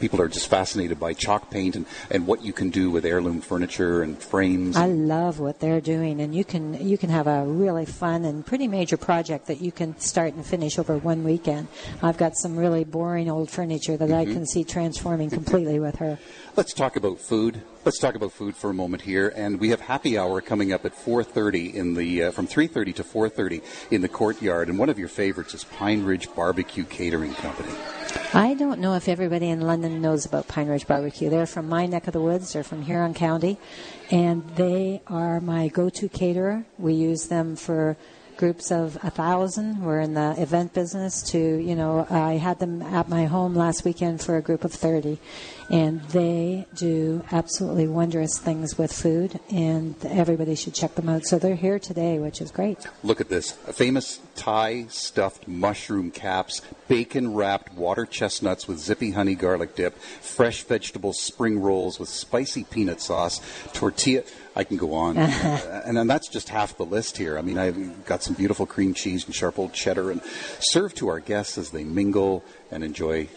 people 0.00 0.20
are 0.20 0.28
just 0.28 0.48
fascinated 0.48 0.98
by 0.98 1.12
chalk 1.12 1.50
paint 1.50 1.76
and, 1.76 1.86
and 2.10 2.26
what 2.26 2.42
you 2.42 2.52
can 2.52 2.70
do 2.70 2.90
with 2.90 3.04
heirloom 3.04 3.40
furniture 3.40 4.02
and 4.02 4.18
frames. 4.20 4.76
I 4.76 4.86
love 4.86 5.38
what 5.38 5.60
they're 5.60 5.80
doing, 5.80 6.20
and 6.20 6.34
you 6.34 6.44
can 6.44 6.86
you 6.86 6.98
can 6.98 7.10
have 7.10 7.26
a 7.26 7.44
really 7.44 7.86
fun 7.86 8.24
and 8.24 8.44
pretty 8.44 8.66
major 8.66 8.96
project 8.96 9.46
that 9.46 9.60
you 9.60 9.70
can 9.70 9.98
start 10.00 10.34
and 10.34 10.44
finish 10.44 10.78
over 10.78 10.98
one 10.98 11.22
weekend. 11.22 11.68
I've 12.02 12.16
got 12.16 12.36
some 12.36 12.56
really 12.56 12.84
boring 12.84 13.30
old 13.30 13.50
furniture 13.50 13.96
that 13.96 14.08
mm-hmm. 14.08 14.30
I 14.30 14.32
can 14.32 14.46
see 14.46 14.64
transforming 14.64 15.30
completely 15.30 15.78
with 15.78 15.96
her. 15.96 16.18
Let's 16.56 16.72
talk 16.72 16.96
about 16.96 17.20
food. 17.20 17.62
Let's 17.82 17.98
talk 17.98 18.14
about 18.14 18.32
food 18.32 18.56
for 18.56 18.68
a 18.68 18.74
moment 18.74 19.00
here, 19.00 19.32
and 19.34 19.58
we 19.58 19.70
have 19.70 19.80
happy 19.80 20.18
hour 20.18 20.42
coming 20.42 20.70
up 20.70 20.84
at 20.84 20.94
4:30 20.94 21.72
in 21.72 21.94
the 21.94 22.24
uh, 22.24 22.30
from 22.30 22.46
3:30 22.46 22.94
to 22.96 23.02
4:30 23.02 23.62
in 23.90 24.02
the 24.02 24.08
courtyard. 24.08 24.68
And 24.68 24.78
one 24.78 24.90
of 24.90 24.98
your 24.98 25.08
favorites 25.08 25.54
is 25.54 25.64
Pine 25.64 26.04
Ridge 26.04 26.28
Barbecue 26.34 26.84
Catering 26.84 27.32
Company. 27.32 27.72
I 28.34 28.52
don't 28.52 28.80
know 28.80 28.96
if 28.96 29.08
everybody 29.08 29.48
in 29.48 29.62
London 29.62 30.02
knows 30.02 30.26
about 30.26 30.46
Pine 30.46 30.68
Ridge 30.68 30.86
Barbecue. 30.86 31.30
They're 31.30 31.46
from 31.46 31.70
my 31.70 31.86
neck 31.86 32.06
of 32.06 32.12
the 32.12 32.20
woods. 32.20 32.52
They're 32.52 32.62
from 32.62 32.82
Huron 32.82 33.14
County, 33.14 33.56
and 34.10 34.46
they 34.56 35.00
are 35.06 35.40
my 35.40 35.68
go-to 35.68 36.10
caterer. 36.10 36.66
We 36.76 36.92
use 36.92 37.28
them 37.28 37.56
for 37.56 37.96
groups 38.40 38.72
of 38.72 38.96
a 39.02 39.10
thousand. 39.10 39.82
We're 39.82 40.00
in 40.00 40.14
the 40.14 40.34
event 40.38 40.72
business. 40.72 41.22
To 41.30 41.38
you 41.38 41.74
know, 41.74 42.06
I 42.10 42.32
had 42.32 42.58
them 42.58 42.82
at 42.82 43.08
my 43.08 43.26
home 43.26 43.54
last 43.54 43.84
weekend 43.84 44.22
for 44.22 44.36
a 44.36 44.42
group 44.42 44.64
of 44.64 44.72
thirty, 44.72 45.18
and 45.70 46.02
they 46.08 46.66
do 46.74 47.24
absolutely 47.30 47.86
wondrous 47.86 48.38
things 48.38 48.76
with 48.76 48.92
food, 48.92 49.38
and 49.50 49.94
everybody 50.04 50.56
should 50.56 50.74
check 50.74 50.96
them 50.96 51.08
out. 51.08 51.24
So 51.24 51.38
they're 51.38 51.54
here 51.54 51.78
today, 51.78 52.18
which 52.18 52.40
is 52.40 52.50
great. 52.50 52.86
Look 53.04 53.20
at 53.20 53.28
this: 53.28 53.56
a 53.68 53.72
famous 53.72 54.20
Thai 54.34 54.86
stuffed 54.88 55.46
mushroom 55.46 56.10
caps, 56.10 56.62
bacon 56.88 57.34
wrapped 57.34 57.72
water 57.74 58.04
chestnuts 58.04 58.66
with 58.66 58.78
zippy 58.78 59.12
honey 59.12 59.36
garlic 59.36 59.76
dip, 59.76 59.96
fresh 59.98 60.64
vegetable 60.64 61.12
spring 61.12 61.60
rolls 61.60 62.00
with 62.00 62.08
spicy 62.08 62.64
peanut 62.64 63.00
sauce, 63.00 63.40
tortilla. 63.72 64.22
I 64.56 64.64
can 64.64 64.76
go 64.76 64.94
on. 64.94 65.16
uh, 65.18 65.82
and 65.86 65.96
then 65.96 66.08
that's 66.08 66.28
just 66.28 66.48
half 66.48 66.76
the 66.76 66.84
list 66.84 67.16
here. 67.16 67.38
I 67.38 67.42
mean, 67.42 67.56
I've 67.56 68.04
got 68.04 68.24
some 68.24 68.34
beautiful 68.34 68.66
cream 68.66 68.94
cheese 68.94 69.24
and 69.24 69.34
sharp 69.34 69.58
old 69.58 69.72
cheddar 69.72 70.10
and 70.10 70.20
served 70.58 70.96
to 70.96 71.08
our 71.08 71.20
guests 71.20 71.56
as 71.56 71.70
they 71.70 71.84
mingle 71.84 72.44
and 72.70 72.82
enjoy 72.82 73.28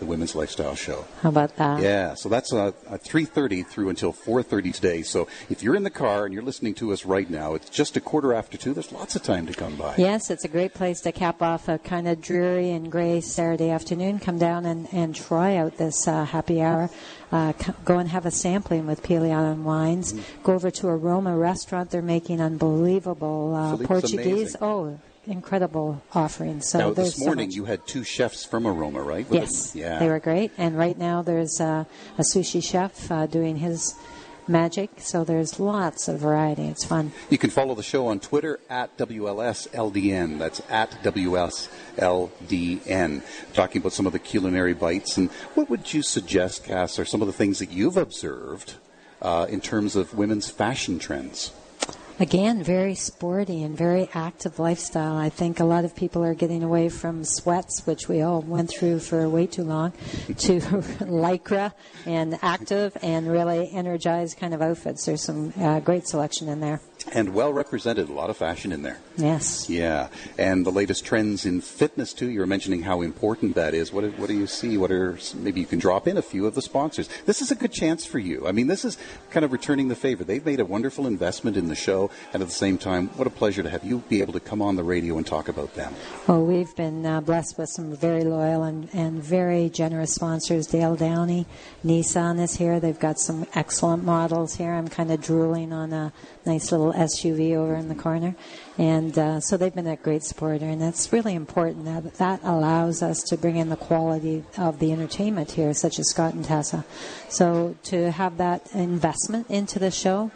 the 0.00 0.06
Women's 0.06 0.34
Lifestyle 0.34 0.74
Show. 0.74 1.04
How 1.22 1.28
about 1.28 1.54
that? 1.56 1.80
Yeah, 1.80 2.14
so 2.14 2.28
that's 2.28 2.52
uh, 2.52 2.72
3.30 2.88 3.66
through 3.66 3.90
until 3.90 4.12
4.30 4.12 4.74
today. 4.74 5.02
So 5.02 5.28
if 5.48 5.62
you're 5.62 5.76
in 5.76 5.84
the 5.84 5.90
car 5.90 6.24
and 6.24 6.34
you're 6.34 6.42
listening 6.42 6.74
to 6.74 6.92
us 6.92 7.04
right 7.04 7.28
now, 7.30 7.54
it's 7.54 7.70
just 7.70 7.96
a 7.96 8.00
quarter 8.00 8.34
after 8.34 8.56
2. 8.58 8.74
There's 8.74 8.90
lots 8.90 9.14
of 9.14 9.22
time 9.22 9.46
to 9.46 9.52
come 9.52 9.76
by. 9.76 9.94
Yes, 9.98 10.30
it's 10.30 10.44
a 10.44 10.48
great 10.48 10.74
place 10.74 11.00
to 11.02 11.12
cap 11.12 11.42
off 11.42 11.68
a 11.68 11.78
kind 11.78 12.08
of 12.08 12.20
dreary 12.20 12.70
and 12.70 12.90
gray 12.90 13.20
Saturday 13.20 13.70
afternoon. 13.70 14.18
Come 14.18 14.38
down 14.38 14.66
and, 14.66 14.88
and 14.92 15.14
try 15.14 15.56
out 15.56 15.76
this 15.76 16.08
uh, 16.08 16.24
happy 16.24 16.60
hour. 16.60 16.90
Uh, 17.30 17.52
go 17.84 17.98
and 17.98 18.08
have 18.08 18.26
a 18.26 18.30
sampling 18.30 18.86
with 18.86 19.02
Pelee 19.02 19.32
Island 19.32 19.64
Wines. 19.64 20.12
Mm-hmm. 20.12 20.42
Go 20.42 20.54
over 20.54 20.70
to 20.70 20.88
Aroma 20.88 21.36
Restaurant. 21.36 21.90
They're 21.90 22.02
making 22.02 22.40
unbelievable 22.40 23.54
uh, 23.54 23.76
Portuguese. 23.86 24.54
amazing. 24.54 24.58
Oh, 24.62 24.98
incredible 25.30 26.02
offerings. 26.12 26.68
So 26.68 26.78
now, 26.78 26.90
this 26.90 27.18
morning 27.20 27.48
much. 27.48 27.56
you 27.56 27.64
had 27.64 27.86
two 27.86 28.04
chefs 28.04 28.44
from 28.44 28.66
Aroma, 28.66 29.00
right? 29.02 29.28
With 29.30 29.40
Yes? 29.40 29.74
Yeah. 29.74 29.98
they 29.98 30.08
were 30.08 30.18
great. 30.18 30.50
And 30.58 30.76
right 30.76 30.98
now 30.98 31.22
there's 31.22 31.58
uh, 31.60 31.84
a 32.18 32.22
sushi 32.22 32.62
chef 32.62 33.10
uh, 33.10 33.26
doing 33.26 33.56
his 33.56 33.94
magic. 34.48 34.90
So 34.98 35.22
there's 35.24 35.58
lots 35.60 36.08
of 36.08 36.18
variety. 36.18 36.66
It's 36.66 36.84
fun. 36.84 37.12
You 37.30 37.38
can 37.38 37.50
follow 37.50 37.74
the 37.74 37.82
show 37.82 38.08
on 38.08 38.20
Twitter 38.20 38.58
at 38.68 38.96
WLSLDN. 38.98 40.38
That's 40.38 40.60
at 40.68 40.90
WSLDN. 41.02 43.22
Talking 43.54 43.80
about 43.80 43.92
some 43.92 44.06
of 44.06 44.12
the 44.12 44.18
culinary 44.18 44.74
bites. 44.74 45.16
And 45.16 45.30
what 45.54 45.70
would 45.70 45.94
you 45.94 46.02
suggest, 46.02 46.64
Cass, 46.64 46.98
are 46.98 47.04
some 47.04 47.20
of 47.22 47.26
the 47.28 47.32
things 47.32 47.58
that 47.60 47.70
you've 47.70 47.96
observed 47.96 48.74
uh, 49.22 49.46
in 49.48 49.60
terms 49.60 49.94
of 49.96 50.14
women's 50.14 50.50
fashion 50.50 50.98
trends? 50.98 51.52
Again, 52.20 52.62
very 52.62 52.94
sporty 52.96 53.62
and 53.62 53.74
very 53.74 54.10
active 54.12 54.58
lifestyle. 54.58 55.16
I 55.16 55.30
think 55.30 55.58
a 55.58 55.64
lot 55.64 55.86
of 55.86 55.96
people 55.96 56.22
are 56.22 56.34
getting 56.34 56.62
away 56.62 56.90
from 56.90 57.24
sweats, 57.24 57.86
which 57.86 58.10
we 58.10 58.20
all 58.20 58.42
went 58.42 58.68
through 58.68 58.98
for 58.98 59.26
way 59.26 59.46
too 59.46 59.64
long, 59.64 59.92
to 60.26 60.60
lycra 61.00 61.72
and 62.04 62.38
active 62.42 62.94
and 63.00 63.26
really 63.26 63.70
energized 63.72 64.36
kind 64.36 64.52
of 64.52 64.60
outfits. 64.60 65.06
There's 65.06 65.22
some 65.22 65.54
uh, 65.58 65.80
great 65.80 66.06
selection 66.06 66.50
in 66.50 66.60
there. 66.60 66.82
And 67.12 67.34
well 67.34 67.52
represented, 67.52 68.08
a 68.08 68.12
lot 68.12 68.30
of 68.30 68.36
fashion 68.36 68.72
in 68.72 68.82
there. 68.82 68.98
Yes. 69.16 69.68
Yeah, 69.68 70.08
and 70.38 70.64
the 70.64 70.70
latest 70.70 71.04
trends 71.04 71.46
in 71.46 71.60
fitness 71.60 72.12
too. 72.12 72.30
You 72.30 72.40
were 72.40 72.46
mentioning 72.46 72.82
how 72.82 73.00
important 73.00 73.54
that 73.54 73.74
is. 73.74 73.92
What 73.92 74.02
do, 74.02 74.10
what 74.12 74.28
do 74.28 74.34
you 74.34 74.46
see? 74.46 74.76
What 74.76 74.90
are 74.92 75.18
maybe 75.34 75.60
you 75.60 75.66
can 75.66 75.78
drop 75.78 76.06
in 76.06 76.16
a 76.16 76.22
few 76.22 76.46
of 76.46 76.54
the 76.54 76.62
sponsors? 76.62 77.08
This 77.26 77.42
is 77.42 77.50
a 77.50 77.54
good 77.54 77.72
chance 77.72 78.04
for 78.04 78.18
you. 78.18 78.46
I 78.46 78.52
mean, 78.52 78.66
this 78.66 78.84
is 78.84 78.98
kind 79.30 79.44
of 79.44 79.52
returning 79.52 79.88
the 79.88 79.96
favor. 79.96 80.24
They've 80.24 80.44
made 80.44 80.60
a 80.60 80.64
wonderful 80.64 81.06
investment 81.06 81.56
in 81.56 81.68
the 81.68 81.74
show, 81.74 82.10
and 82.32 82.42
at 82.42 82.48
the 82.48 82.54
same 82.54 82.78
time, 82.78 83.08
what 83.16 83.26
a 83.26 83.30
pleasure 83.30 83.62
to 83.62 83.70
have 83.70 83.84
you 83.84 83.98
be 84.08 84.20
able 84.20 84.32
to 84.34 84.40
come 84.40 84.62
on 84.62 84.76
the 84.76 84.84
radio 84.84 85.16
and 85.16 85.26
talk 85.26 85.48
about 85.48 85.74
them. 85.74 85.94
Well, 86.26 86.44
we've 86.44 86.74
been 86.76 87.04
uh, 87.06 87.20
blessed 87.20 87.58
with 87.58 87.70
some 87.70 87.94
very 87.96 88.24
loyal 88.24 88.62
and, 88.62 88.88
and 88.92 89.22
very 89.22 89.68
generous 89.68 90.14
sponsors. 90.14 90.66
Dale 90.66 90.96
Downey, 90.96 91.46
Nissan 91.84 92.40
is 92.40 92.54
here. 92.54 92.78
They've 92.78 92.98
got 92.98 93.18
some 93.18 93.46
excellent 93.54 94.04
models 94.04 94.54
here. 94.54 94.72
I'm 94.72 94.88
kind 94.88 95.10
of 95.10 95.20
drooling 95.20 95.72
on 95.72 95.92
a 95.92 96.12
nice 96.46 96.70
little 96.70 96.89
SUV 96.92 97.56
over 97.56 97.74
in 97.74 97.88
the 97.88 97.94
corner. 97.94 98.34
And 98.78 99.18
uh, 99.18 99.40
so 99.40 99.56
they've 99.56 99.74
been 99.74 99.86
a 99.86 99.96
great 99.96 100.24
supporter, 100.24 100.64
and 100.64 100.80
that's 100.80 101.12
really 101.12 101.34
important. 101.34 101.84
That, 101.84 102.14
that 102.14 102.40
allows 102.42 103.02
us 103.02 103.22
to 103.24 103.36
bring 103.36 103.56
in 103.56 103.68
the 103.68 103.76
quality 103.76 104.44
of 104.56 104.78
the 104.78 104.92
entertainment 104.92 105.52
here, 105.52 105.74
such 105.74 105.98
as 105.98 106.08
Scott 106.10 106.34
and 106.34 106.44
Tessa. 106.44 106.84
So 107.28 107.76
to 107.84 108.10
have 108.10 108.38
that 108.38 108.74
investment 108.74 109.50
into 109.50 109.78
the 109.78 109.90
show, 109.90 110.30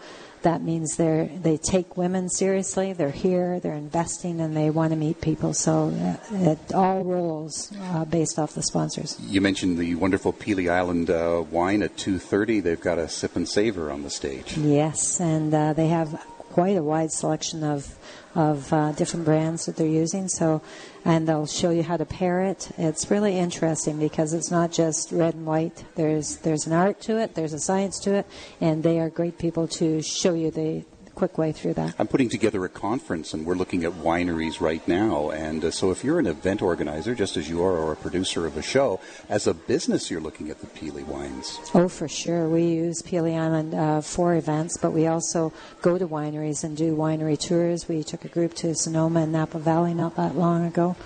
that 0.44 0.62
means 0.62 0.96
they 0.96 1.30
they 1.42 1.56
take 1.56 1.96
women 1.96 2.28
seriously. 2.28 2.92
They're 2.92 3.10
here, 3.10 3.58
they're 3.60 3.74
investing, 3.74 4.40
and 4.40 4.56
they 4.56 4.70
want 4.70 4.92
to 4.92 4.96
meet 4.96 5.20
people. 5.20 5.54
So 5.54 5.88
uh, 5.88 6.50
it 6.50 6.72
all 6.72 7.02
rolls 7.02 7.72
uh, 7.80 8.04
based 8.04 8.38
off 8.38 8.52
the 8.54 8.62
sponsors. 8.62 9.18
You 9.20 9.40
mentioned 9.40 9.78
the 9.78 9.94
wonderful 9.96 10.32
Pelee 10.32 10.68
Island 10.68 11.10
uh, 11.10 11.42
wine 11.50 11.82
at 11.82 11.96
2:30. 11.96 12.62
They've 12.62 12.80
got 12.80 12.98
a 12.98 13.08
sip 13.08 13.36
and 13.36 13.48
savor 13.48 13.90
on 13.90 14.02
the 14.02 14.10
stage. 14.10 14.56
Yes, 14.56 15.20
and 15.20 15.52
uh, 15.52 15.72
they 15.72 15.88
have 15.88 16.22
quite 16.54 16.76
a 16.76 16.82
wide 16.84 17.10
selection 17.10 17.64
of 17.64 17.98
of 18.36 18.72
uh, 18.72 18.92
different 18.92 19.24
brands 19.24 19.66
that 19.66 19.76
they're 19.76 19.86
using. 19.86 20.28
So, 20.28 20.62
and 21.04 21.26
they'll 21.26 21.46
show 21.46 21.70
you 21.70 21.82
how 21.82 21.96
to 21.96 22.04
pair 22.04 22.42
it. 22.42 22.70
It's 22.78 23.10
really 23.10 23.36
interesting 23.38 23.98
because 23.98 24.32
it's 24.32 24.50
not 24.50 24.70
just 24.72 25.10
red 25.10 25.34
and 25.34 25.46
white. 25.46 25.84
There's 25.96 26.36
there's 26.38 26.66
an 26.68 26.72
art 26.72 27.00
to 27.02 27.18
it. 27.18 27.34
There's 27.34 27.54
a 27.54 27.58
science 27.58 27.98
to 28.00 28.14
it, 28.14 28.26
and 28.60 28.84
they 28.84 29.00
are 29.00 29.10
great 29.10 29.36
people 29.36 29.66
to 29.78 30.00
show 30.00 30.34
you 30.34 30.52
the 30.52 30.84
quick 31.14 31.38
way 31.38 31.52
through 31.52 31.74
that. 31.74 31.94
I'm 31.98 32.06
putting 32.06 32.28
together 32.28 32.64
a 32.64 32.68
conference, 32.68 33.32
and 33.32 33.46
we're 33.46 33.54
looking 33.54 33.84
at 33.84 33.92
wineries 33.92 34.60
right 34.60 34.86
now. 34.86 35.30
And 35.30 35.64
uh, 35.64 35.70
so, 35.70 35.90
if 35.90 36.04
you're 36.04 36.18
an 36.18 36.26
event 36.26 36.60
organizer, 36.60 37.14
just 37.14 37.36
as 37.36 37.48
you 37.48 37.62
are, 37.62 37.76
or 37.76 37.92
a 37.92 37.96
producer 37.96 38.46
of 38.46 38.56
a 38.56 38.62
show, 38.62 39.00
as 39.28 39.46
a 39.46 39.54
business, 39.54 40.10
you're 40.10 40.20
looking 40.20 40.50
at 40.50 40.60
the 40.60 40.66
Pelee 40.66 41.04
wines. 41.04 41.58
Oh, 41.74 41.88
for 41.88 42.08
sure. 42.08 42.48
We 42.48 42.64
use 42.64 43.02
Pelee 43.02 43.38
Island 43.38 43.74
uh, 43.74 44.00
for 44.00 44.34
events, 44.34 44.76
but 44.76 44.92
we 44.92 45.06
also 45.06 45.52
go 45.80 45.98
to 45.98 46.06
wineries 46.06 46.64
and 46.64 46.76
do 46.76 46.94
winery 46.94 47.38
tours. 47.38 47.88
We 47.88 48.02
took 48.02 48.24
a 48.24 48.28
group 48.28 48.54
to 48.54 48.74
Sonoma 48.74 49.22
and 49.22 49.32
Napa 49.32 49.58
Valley 49.58 49.94
not 49.94 50.16
that 50.16 50.36
long 50.36 50.64
ago. 50.66 50.96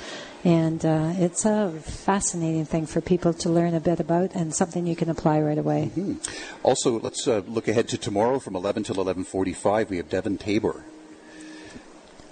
And 0.44 0.84
uh, 0.84 1.12
it's 1.16 1.44
a 1.44 1.72
fascinating 1.80 2.64
thing 2.64 2.86
for 2.86 3.00
people 3.00 3.32
to 3.34 3.48
learn 3.48 3.74
a 3.74 3.80
bit 3.80 3.98
about 3.98 4.34
and 4.34 4.54
something 4.54 4.86
you 4.86 4.94
can 4.94 5.10
apply 5.10 5.40
right 5.40 5.58
away. 5.58 5.90
Also, 6.62 7.00
let's 7.00 7.26
uh, 7.26 7.42
look 7.48 7.66
ahead 7.66 7.88
to 7.88 7.98
tomorrow 7.98 8.38
from 8.38 8.54
11 8.54 8.84
till 8.84 8.96
11:45. 8.96 9.90
We 9.90 9.96
have 9.96 10.08
Devin 10.08 10.38
Tabor. 10.38 10.84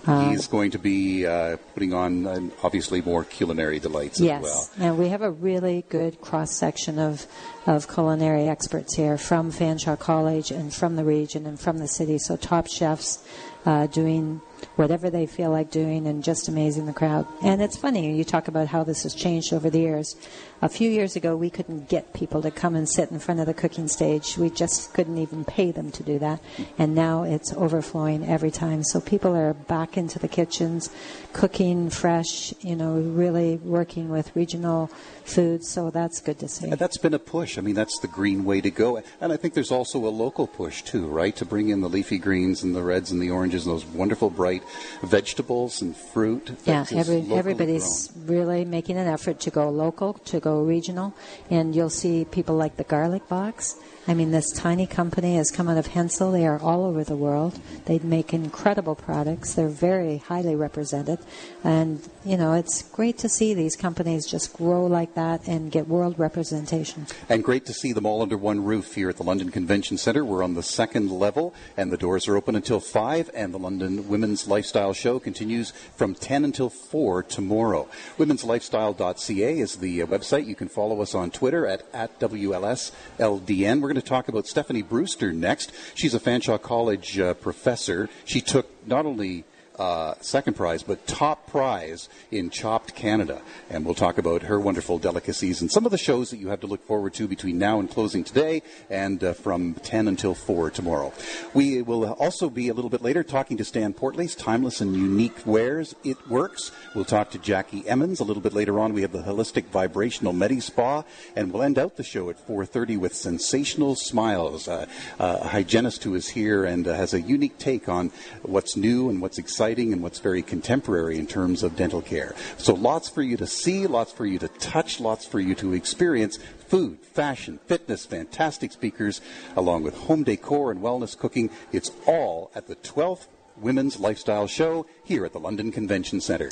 He's 0.07 0.47
going 0.47 0.71
to 0.71 0.79
be 0.79 1.27
uh, 1.27 1.57
putting 1.75 1.93
on, 1.93 2.27
uh, 2.29 2.39
obviously, 2.63 3.03
more 3.03 3.25
culinary 3.25 3.81
delights 3.81 4.21
Yes, 4.21 4.39
as 4.39 4.79
well. 4.79 4.89
and 4.89 4.99
we 5.01 5.09
have 5.09 5.21
a 5.21 5.33
really 5.33 5.85
good 5.89 6.21
cross 6.21 6.53
section 6.53 7.01
of 7.01 7.27
of 7.67 7.93
culinary 7.93 8.47
experts 8.49 8.95
here 8.95 9.19
from 9.19 9.51
Fanshawe 9.51 9.99
College 9.99 10.53
and 10.53 10.73
from 10.73 10.95
the 10.95 11.03
region 11.03 11.45
and 11.45 11.59
from 11.59 11.79
the 11.79 11.89
city. 11.89 12.19
So 12.19 12.37
top 12.37 12.69
chefs 12.69 13.19
uh, 13.67 13.87
doing 13.89 14.41
whatever 14.77 15.11
they 15.11 15.27
feel 15.27 15.51
like 15.51 15.71
doing 15.71 16.07
and 16.07 16.25
just 16.25 16.49
amazing 16.49 16.87
the 16.87 16.93
crowd. 16.93 17.27
And 17.43 17.61
it's 17.61 17.77
funny 17.77 18.17
you 18.17 18.25
talk 18.25 18.49
about 18.49 18.69
how 18.69 18.85
this 18.85 19.03
has 19.03 19.15
changed 19.15 19.53
over 19.53 19.69
the 19.69 19.81
years. 19.81 20.17
A 20.63 20.69
few 20.71 20.91
years 20.91 21.17
ago, 21.17 21.37
we 21.37 21.51
couldn't 21.51 21.91
get 21.91 22.15
people 22.15 22.41
to 22.41 22.51
come 22.51 22.75
and 22.75 22.89
sit 22.89 23.11
in 23.11 23.19
front 23.19 23.41
of 23.41 23.47
the 23.47 23.53
cooking 23.53 23.89
stage. 23.89 24.39
We 24.39 24.49
just 24.49 24.95
couldn't 24.95 25.19
even 25.19 25.45
pay 25.45 25.71
them 25.71 25.91
to 25.93 26.03
do 26.03 26.19
that. 26.21 26.41
And 26.79 26.95
now 26.95 27.25
it's 27.25 27.53
overflowing 27.53 28.27
every 28.27 28.51
time. 28.51 28.83
So 28.83 29.01
people 29.01 29.37
are 29.37 29.53
back 29.53 29.99
into 29.99 30.19
the 30.19 30.29
kitchens, 30.29 30.89
cooking 31.35 31.91
fresh. 31.91 32.55
You 32.61 32.77
know, 32.77 32.95
really 32.95 33.57
working 33.57 34.09
with 34.09 34.35
regional 34.35 34.87
foods. 35.25 35.69
So 35.69 35.91
that's 35.91 36.21
good 36.23 36.39
to 36.39 36.49
see. 36.49 36.69
And 36.69 36.79
that's 36.79 36.99
been 36.99 37.15
a 37.15 37.19
push. 37.19 37.59
I 37.59 37.61
mean, 37.61 37.75
that's 37.75 37.99
the 38.01 38.09
green 38.09 38.45
way 38.45 38.63
to 38.63 38.71
go. 38.71 39.03
And 39.21 39.33
I 39.33 39.37
think 39.37 39.53
there's 39.53 39.73
also 39.73 40.07
a 40.07 40.09
local 40.09 40.47
push 40.47 40.83
too, 40.83 41.07
right? 41.07 41.37
To 41.37 41.45
bring 41.45 41.69
in 41.69 41.83
the 41.83 41.89
leafy 41.89 42.19
greens 42.19 42.63
and 42.63 42.75
the 42.75 42.83
reds 42.83 43.11
and 43.11 43.21
the 43.21 43.31
oranges 43.31 43.56
and 43.65 43.75
those 43.75 43.87
wonderful 43.87 44.29
bright 44.29 44.63
vegetables 45.03 45.81
and 45.81 45.97
fruit. 45.97 46.51
Yeah, 46.65 46.85
every, 46.93 47.25
everybody's 47.33 48.09
grown. 48.09 48.27
really 48.27 48.65
making 48.65 48.99
an 48.99 49.07
effort 49.07 49.41
to 49.41 49.51
go 49.51 49.71
local, 49.71 50.15
to 50.15 50.41
go 50.41 50.61
regional, 50.61 51.15
and 51.49 51.75
you'll 51.75 51.89
see 51.89 52.25
people 52.25 52.57
like 52.57 52.77
the 52.77 52.85
Garlic 52.85 53.29
Box. 53.29 53.77
I 54.09 54.15
mean, 54.15 54.31
this 54.31 54.53
tiny 54.53 54.87
company 54.87 55.35
has 55.35 55.51
come 55.51 55.69
out 55.69 55.79
of 55.79 55.89
Hensall. 55.89 56.31
They 56.31 56.47
are 56.47 56.61
all 56.61 56.85
over 56.85 57.03
the 57.03 57.17
world. 57.17 57.59
They 57.87 57.99
make 57.99 58.33
incredible 58.33 58.95
products. 58.95 59.55
They're 59.55 59.69
very 59.69 60.19
highly 60.19 60.55
represented, 60.55 61.19
and 61.65 62.07
you 62.25 62.37
know, 62.37 62.53
it's 62.53 62.83
great 62.83 63.19
to 63.19 63.29
see 63.29 63.55
these 63.55 63.75
companies 63.77 64.27
just 64.27 64.53
grow 64.53 64.87
like 64.87 65.15
that 65.15 65.47
and 65.49 65.73
get 65.73 65.89
world 65.89 66.19
representation. 66.19 67.07
And 67.29 67.43
great 67.43 67.67
to 67.67 67.73
see 67.73 67.93
them 67.93 68.07
all 68.07 68.23
under 68.23 68.37
one 68.37 68.65
roof 68.65 68.95
here 68.95 69.09
at 69.09 69.17
the 69.17 69.25
London 69.25 69.51
Convention 69.51 69.99
Centre. 69.99 70.25
We're 70.25 70.43
on 70.43 70.55
the 70.55 70.63
second 70.63 71.11
level, 71.11 71.55
and 71.77 71.91
the 71.91 71.97
doors 71.97 72.29
are 72.29 72.37
open 72.37 72.55
until 72.55 72.81
5, 72.81 73.31
and 73.35 73.46
the 73.53 73.59
London 73.59 74.09
Women's 74.09 74.47
Lifestyle 74.47 74.93
Show 74.93 75.19
continues 75.19 75.73
from 75.95 76.15
10 76.15 76.45
until 76.45 76.71
4 76.71 77.23
tomorrow. 77.23 77.89
Women'slifestyle.ca 78.19 79.59
is 79.59 79.77
the 79.77 80.03
uh, 80.03 80.07
website. 80.07 80.47
You 80.47 80.55
can 80.55 80.69
follow 80.69 81.01
us 81.03 81.15
on 81.15 81.31
Twitter 81.31 81.67
at, 81.67 81.83
at 81.93 82.19
WLSLDN. 82.21 83.81
We're 83.81 83.89
going 83.89 83.95
to 83.97 84.03
talk 84.03 84.29
about 84.29 84.47
Stephanie 84.47 84.83
Brewster 84.83 85.33
next. 85.33 85.73
She's 85.95 86.15
a 86.15 86.21
Fanshawe 86.21 86.61
College 86.61 87.19
uh, 87.19 87.35
professor. 87.35 88.09
She 88.25 88.41
took 88.41 88.69
not 88.87 89.07
only 89.07 89.45
uh, 89.79 90.15
second 90.21 90.55
prize, 90.55 90.83
but 90.83 91.07
top 91.07 91.47
prize 91.47 92.09
in 92.31 92.51
Chopped 92.51 92.95
Canada. 92.95 93.43
And 93.71 93.85
we'll 93.85 93.95
talk 93.95 94.19
about 94.19 94.43
her 94.43 94.59
wonderful 94.59 94.99
delicacies 94.99 95.61
and 95.61 95.71
some 95.71 95.85
of 95.85 95.93
the 95.93 95.99
shows 95.99 96.31
that 96.31 96.39
you 96.39 96.49
have 96.49 96.61
to 96.61 96.67
look 96.67 96.85
forward 96.87 97.15
to 97.15 97.29
between 97.29 97.59
now 97.59 97.79
and 97.79 97.91
closing 97.91 98.25
today 98.25 98.63
and 98.89 99.23
uh, 99.23 99.33
from 99.35 99.75
10 99.75 100.09
until 100.09 100.35
4 100.35 100.71
tomorrow. 100.71 101.13
We 101.53 101.83
will 101.83 102.13
also 102.13 102.49
be 102.49 102.69
a 102.69 102.75
little 102.75 102.91
bit 102.91 103.03
later 103.03 103.23
talking 103.23 103.57
to 103.59 103.65
Stan 103.65 103.93
Portley's 103.93 104.35
Timeless 104.35 104.81
and 104.81 104.97
Unique 104.97 105.45
Wares. 105.45 105.95
It 106.05 106.17
Works. 106.29 106.73
We'll 106.95 107.05
talk 107.05 107.31
to 107.31 107.39
Jackie 107.39 107.87
Emmons. 107.87 108.21
A 108.21 108.25
little 108.25 108.43
bit 108.43 108.53
later 108.53 108.81
on, 108.81 108.95
we 108.95 109.03
have 109.03 109.13
the 109.13 109.23
Holistic 109.23 109.67
Vibrational 109.67 110.33
Medi 110.33 110.61
Spa. 110.61 111.05
And 111.35 111.53
we'll 111.53 111.63
end 111.63 111.79
out 111.79 111.97
the 111.97 112.03
show 112.03 112.31
at 112.31 112.47
4.30 112.47 112.99
with 112.99 113.15
Sensational 113.15 113.95
Smiles, 113.95 114.69
uh, 114.69 114.87
uh, 115.21 115.39
a 115.43 115.49
hygienist 115.49 116.05
who 116.05 116.15
is 116.15 116.29
here 116.29 116.65
and 116.65 116.89
uh, 116.89 116.95
has 116.95 117.13
a 117.15 117.21
unique 117.21 117.59
take 117.59 117.89
on 117.89 118.11
what's 118.43 118.77
new 118.77 119.11
and 119.11 119.21
what's 119.21 119.39
exciting 119.39 119.66
exciting 119.67 119.93
and 119.93 120.01
what's 120.01 120.21
very 120.21 120.43
contemporary 120.43 121.19
in 121.19 121.27
terms 121.27 121.65
of 121.65 121.75
dental 121.75 122.01
care. 122.01 122.37
So 122.57 122.73
lots 122.73 123.09
for 123.09 123.21
you 123.21 123.37
to 123.39 123.49
see, 123.49 123.89
lots 123.89 124.13
for 124.13 124.25
you 124.25 124.39
to 124.39 124.47
touch, 124.47 125.01
lots 125.01 125.27
for 125.27 125.41
you 125.41 125.57
to 125.57 125.73
experience. 125.73 126.39
Food, 126.69 127.01
fashion, 127.01 127.59
fitness, 127.67 128.07
fantastic 128.07 128.71
speakers, 128.71 129.21
along 129.57 129.83
with 129.83 129.97
home 129.97 130.23
decor 130.23 130.71
and 130.71 130.81
wellness 130.81 131.19
cooking. 131.19 131.51
It's 131.73 131.91
all 132.07 132.53
at 132.55 132.69
the 132.69 132.77
12th 132.77 133.27
Women's 133.57 133.99
Lifestyle 133.99 134.47
Show 134.47 134.87
here 135.03 135.27
at 135.27 135.33
the 135.33 135.41
London 135.41 135.73
Convention 135.73 136.21
Center. 136.21 136.51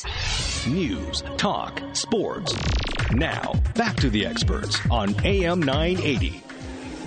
News, 0.66 1.23
talk, 1.37 1.80
sports. 1.92 2.52
Now, 3.12 3.54
back 3.76 3.94
to 3.99 4.11
the 4.11 4.26
experts 4.26 4.80
on 4.90 5.14
AM 5.25 5.62
980 5.62 6.42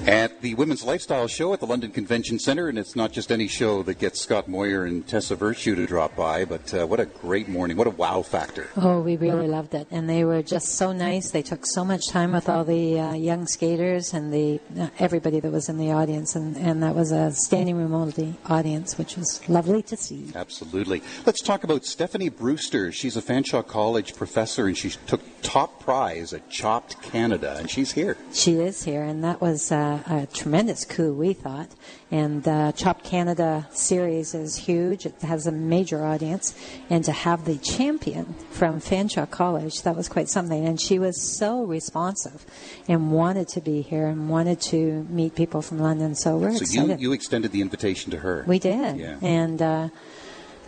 at 0.08 0.42
the 0.42 0.56
Women's 0.56 0.84
Lifestyle 0.84 1.28
Show 1.28 1.54
at 1.54 1.60
the 1.60 1.66
London 1.68 1.92
Convention 1.92 2.40
Center. 2.40 2.70
And 2.70 2.80
it's 2.80 2.96
not 2.96 3.12
just 3.12 3.32
any 3.32 3.48
show 3.48 3.84
that 3.84 4.00
gets 4.00 4.22
Scott 4.22 4.48
Moir 4.48 4.86
and 4.86 5.06
Tessa 5.06 5.36
Virtue 5.36 5.76
to 5.76 5.86
drop 5.86 6.16
by, 6.16 6.46
but 6.46 6.74
uh, 6.74 6.88
what 6.88 7.02
a 7.02 7.06
great 7.06 7.50
morning. 7.50 7.76
What 7.76 7.88
a 7.88 7.92
wow 7.92 8.22
factor. 8.22 8.70
Oh, 8.78 9.02
we 9.02 9.18
really 9.18 9.48
loved 9.48 9.76
it. 9.76 9.88
And 9.92 10.10
they 10.10 10.24
were 10.24 10.42
just 10.42 10.76
so 10.76 10.94
nice. 10.94 11.32
They 11.32 11.42
took 11.42 11.66
so 11.66 11.84
much 11.84 12.08
time 12.10 12.32
with 12.32 12.48
all 12.48 12.64
the 12.64 13.00
uh, 13.00 13.14
young 13.14 13.48
skaters 13.48 14.14
and 14.14 14.34
the 14.34 14.62
uh, 14.80 14.88
everybody 14.98 15.42
that 15.42 15.52
was 15.52 15.68
in 15.68 15.78
the 15.78 15.92
audience. 15.92 16.36
And, 16.36 16.56
and 16.56 16.82
that 16.84 16.96
was 16.96 17.12
a 17.12 17.32
standing 17.32 17.76
room 17.76 17.94
only 17.94 18.36
audience, 18.46 18.98
which 18.98 19.18
was 19.18 19.48
lovely 19.50 19.84
to 19.84 19.98
see. 19.98 20.32
Absolutely. 20.34 21.02
Let's 21.26 21.42
talk 21.42 21.66
about 21.66 21.84
Stephanie 21.84 22.30
Brewster. 22.30 22.94
She's 22.94 23.18
a 23.18 23.22
Fanshawe 23.22 23.68
College 23.68 24.16
professor 24.16 24.68
and 24.68 24.78
she 24.78 24.92
took 25.06 25.22
top 25.42 25.80
prize 25.80 26.34
at 26.34 26.50
Chopped 26.50 27.02
Canada, 27.02 27.56
and 27.58 27.70
she's 27.70 27.94
here. 27.94 28.18
She 28.34 28.54
is 28.60 28.84
here, 28.84 29.04
and 29.04 29.24
that 29.24 29.40
was 29.40 29.72
uh, 29.72 29.97
a 30.06 30.28
tremendous 30.32 30.86
coup, 30.86 31.14
we 31.14 31.34
thought. 31.34 31.70
And 32.12 32.44
the 32.44 32.74
Chop 32.76 33.04
Canada 33.04 33.68
series 33.72 34.34
is 34.34 34.56
huge. 34.56 35.06
It 35.06 35.22
has 35.22 35.48
a 35.48 35.52
major 35.52 36.06
audience. 36.06 36.56
And 36.90 37.04
to 37.06 37.12
have 37.12 37.46
the 37.46 37.58
champion 37.58 38.36
from 38.52 38.80
Fanshawe 38.80 39.30
College, 39.30 39.82
that 39.84 39.96
was 39.96 40.08
quite 40.08 40.30
something. 40.30 40.66
And 40.66 40.80
she 40.80 41.00
was 41.00 41.38
so 41.38 41.64
responsive 41.64 42.46
and 42.88 43.12
wanted 43.12 43.48
to 43.50 43.62
be 43.62 43.82
here 43.82 44.08
and 44.08 44.30
wanted 44.30 44.62
to 44.62 45.06
meet 45.10 45.36
people 45.36 45.62
from 45.62 45.80
London. 45.80 46.16
So 46.16 46.38
we're 46.38 46.52
so 46.52 46.62
excited. 46.62 47.02
You, 47.02 47.10
you 47.10 47.14
extended 47.14 47.52
the 47.52 47.62
invitation 47.62 48.12
to 48.12 48.20
her. 48.20 48.44
We 48.48 48.60
did. 48.60 48.98
Yeah. 48.98 49.18
And, 49.22 49.62
uh, 49.62 49.90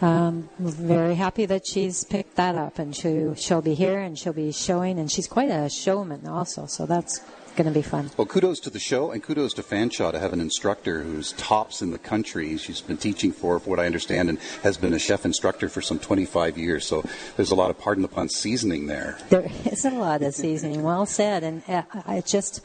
um, 0.01 0.49
very 0.59 1.15
happy 1.15 1.45
that 1.45 1.67
she's 1.67 2.05
picked 2.05 2.35
that 2.35 2.55
up 2.55 2.79
and 2.79 2.95
she, 2.95 3.33
she'll 3.35 3.61
be 3.61 3.73
here 3.73 3.99
and 3.99 4.17
she'll 4.17 4.33
be 4.33 4.51
showing 4.51 4.97
and 4.97 5.11
she's 5.11 5.27
quite 5.27 5.49
a 5.49 5.69
showman 5.69 6.25
also 6.25 6.65
so 6.65 6.85
that's 6.85 7.19
going 7.59 7.73
to 7.73 7.77
be 7.77 7.83
fun. 7.83 8.09
Well, 8.15 8.25
kudos 8.25 8.61
to 8.61 8.69
the 8.69 8.79
show 8.79 9.11
and 9.11 9.21
kudos 9.21 9.53
to 9.55 9.63
Fanshawe 9.63 10.13
to 10.13 10.19
have 10.19 10.31
an 10.31 10.39
instructor 10.39 11.03
who's 11.03 11.33
tops 11.33 11.81
in 11.81 11.91
the 11.91 11.97
country. 11.97 12.55
She's 12.55 12.79
been 12.79 12.95
teaching 12.95 13.33
for, 13.33 13.59
for 13.59 13.69
what 13.69 13.81
I 13.81 13.85
understand, 13.85 14.29
and 14.29 14.39
has 14.63 14.77
been 14.77 14.93
a 14.93 14.99
chef 14.99 15.25
instructor 15.25 15.67
for 15.67 15.81
some 15.81 15.99
25 15.99 16.57
years. 16.57 16.87
So 16.87 17.03
there's 17.35 17.51
a 17.51 17.55
lot 17.55 17.69
of, 17.69 17.77
pardon 17.77 18.01
the 18.01 18.07
pun, 18.07 18.29
seasoning 18.29 18.87
there. 18.87 19.17
There 19.29 19.45
is 19.65 19.83
a 19.83 19.89
lot 19.89 20.21
of 20.21 20.33
seasoning. 20.33 20.83
Well 20.83 21.05
said. 21.05 21.43
And 21.43 21.61
uh, 21.67 21.83
it 22.07 22.25
just 22.25 22.61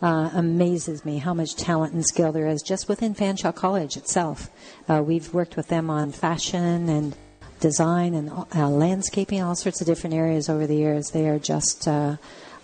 uh, 0.00 0.30
amazes 0.32 1.04
me 1.04 1.18
how 1.18 1.34
much 1.34 1.54
talent 1.54 1.92
and 1.92 2.06
skill 2.06 2.32
there 2.32 2.48
is 2.48 2.62
just 2.62 2.88
within 2.88 3.14
Fanshawe 3.14 3.54
College 3.54 3.98
itself. 3.98 4.48
Uh, 4.88 5.02
we've 5.04 5.34
worked 5.34 5.56
with 5.56 5.68
them 5.68 5.90
on 5.90 6.10
fashion 6.10 6.88
and 6.88 7.14
design 7.60 8.14
and 8.14 8.30
uh, 8.30 8.68
landscaping, 8.68 9.42
all 9.42 9.54
sorts 9.54 9.82
of 9.82 9.86
different 9.86 10.14
areas 10.14 10.48
over 10.48 10.66
the 10.66 10.76
years. 10.76 11.10
They 11.10 11.28
are 11.28 11.38
just 11.38 11.86
uh, 11.86 12.16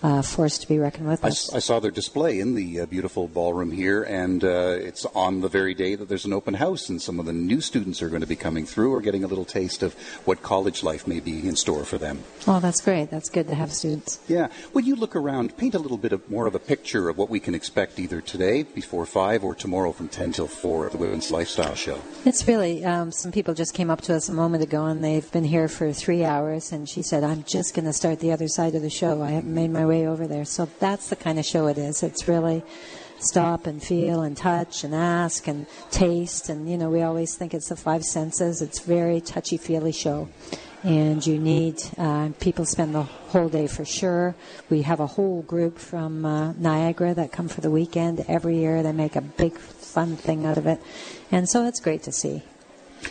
uh, 0.05 0.21
force 0.21 0.59
to 0.59 0.69
be 0.69 0.79
reckoned 0.79 1.09
with. 1.09 1.25
I, 1.25 1.29
I, 1.29 1.61
saw 1.61 1.81
their 1.81 1.91
display 1.91 2.39
in 2.39 2.55
the 2.55 2.81
uh, 2.81 2.87
beautiful 2.87 3.27
ballroom 3.27 3.71
here, 3.71 4.03
and 4.03 4.45
uh, 4.45 4.77
it's 4.79 5.07
on 5.07 5.41
the 5.41 5.49
very 5.49 5.73
day 5.73 5.95
that 5.95 6.11
there's 6.11 6.27
an 6.27 6.35
open 6.35 6.55
house, 6.55 6.91
and 6.91 7.01
some 7.01 7.19
of 7.19 7.25
the 7.25 7.33
new 7.33 7.63
students 7.63 8.03
are 8.03 8.11
going 8.11 8.21
to 8.21 8.27
be 8.27 8.37
coming 8.37 8.67
through 8.67 8.93
or 8.93 9.01
getting 9.01 9.25
a 9.25 9.27
little 9.27 9.47
taste 9.47 9.83
of 9.83 9.95
what 10.27 10.43
college 10.43 10.83
life 10.83 11.07
may 11.07 11.21
be 11.21 11.49
in 11.49 11.57
store 11.57 11.85
for 11.85 11.97
them. 11.97 12.23
Oh, 12.47 12.61
that's 12.61 12.83
great. 12.83 13.11
That's 13.11 13.31
good 13.31 13.49
to 13.49 13.55
have 13.55 13.73
students. 13.73 14.21
Yeah. 14.29 14.49
When 14.73 14.85
you 14.85 14.95
look 14.95 15.17
around, 15.17 15.57
paint 15.57 15.75
a 15.75 15.79
little 15.79 15.97
bit 15.97 16.13
of 16.13 16.29
more 16.31 16.47
of 16.47 16.55
a 16.55 16.59
picture 16.59 17.09
of 17.09 17.17
what 17.17 17.31
we 17.31 17.41
can 17.41 17.55
expect 17.55 17.99
either 17.99 18.21
today 18.21 18.63
before 18.63 19.07
5 19.07 19.43
or 19.43 19.55
tomorrow 19.55 19.93
from 19.93 20.09
10 20.09 20.33
till 20.33 20.49
4 20.49 20.87
at 20.87 20.93
the 20.93 20.99
Women's 20.99 21.31
Lifestyle 21.31 21.75
Show. 21.75 21.99
It's 22.27 22.47
really, 22.47 22.85
um, 22.85 23.11
some 23.11 23.33
people 23.33 23.55
just 23.55 23.73
came 23.73 23.89
up 23.89 24.03
to 24.03 24.15
us 24.15 24.29
a 24.29 24.35
moment 24.35 24.63
ago, 24.63 24.85
and 24.85 25.03
they've 25.03 25.33
been 25.33 25.45
here 25.45 25.67
for 25.67 25.95
three 25.95 26.25
hours, 26.25 26.73
and 26.73 26.87
she 26.87 27.01
said, 27.01 27.25
I'm 27.25 27.43
just 27.45 27.75
going 27.75 27.87
to 27.87 27.93
start 27.95 28.21
the 28.21 28.33
other 28.33 28.49
side 28.49 28.75
of 28.75 28.83
the 28.83 28.91
show. 28.91 29.23
I 29.23 29.31
haven't 29.31 29.55
made 29.55 29.71
my 29.71 29.87
way 29.87 29.94
way 29.95 30.07
over 30.07 30.27
there. 30.27 30.45
So 30.45 30.69
that's 30.81 31.09
the 31.09 31.17
kind 31.17 31.39
of 31.39 31.45
show 31.45 31.67
it 31.69 31.79
is. 31.79 32.03
It's 32.03 32.27
really 32.29 32.63
stop 33.19 33.67
and 33.67 33.83
feel 33.83 34.23
and 34.23 34.37
touch 34.37 34.85
and 34.85 34.95
ask 34.95 35.47
and 35.47 35.67
taste. 35.91 36.49
And, 36.49 36.69
you 36.71 36.77
know, 36.77 36.91
we 36.91 37.03
always 37.03 37.35
think 37.35 37.55
it's 37.55 37.69
the 37.69 37.77
five 37.77 38.03
senses. 38.05 38.61
It's 38.61 38.81
very 38.81 39.21
touchy 39.21 39.57
feely 39.57 39.93
show. 39.93 40.29
And 40.83 41.27
you 41.27 41.39
need, 41.39 41.81
uh, 41.97 42.31
people 42.41 42.67
spend 42.67 42.95
the 42.95 43.05
whole 43.33 43.49
day 43.49 43.67
for 43.67 43.87
sure. 43.87 44.35
We 44.69 44.83
have 44.83 45.01
a 45.01 45.07
whole 45.07 45.41
group 45.43 45.79
from 45.79 46.27
uh, 46.27 46.53
Niagara 46.53 47.15
that 47.15 47.33
come 47.33 47.49
for 47.49 47.63
the 47.63 47.71
weekend 47.71 48.25
every 48.29 48.59
year. 48.59 48.83
They 48.83 48.93
make 48.93 49.17
a 49.17 49.23
big 49.23 49.57
fun 49.57 50.17
thing 50.17 50.45
out 50.45 50.59
of 50.59 50.67
it. 50.67 50.81
And 51.31 51.49
so 51.49 51.67
it's 51.67 51.81
great 51.81 52.03
to 52.03 52.13
see. 52.13 52.43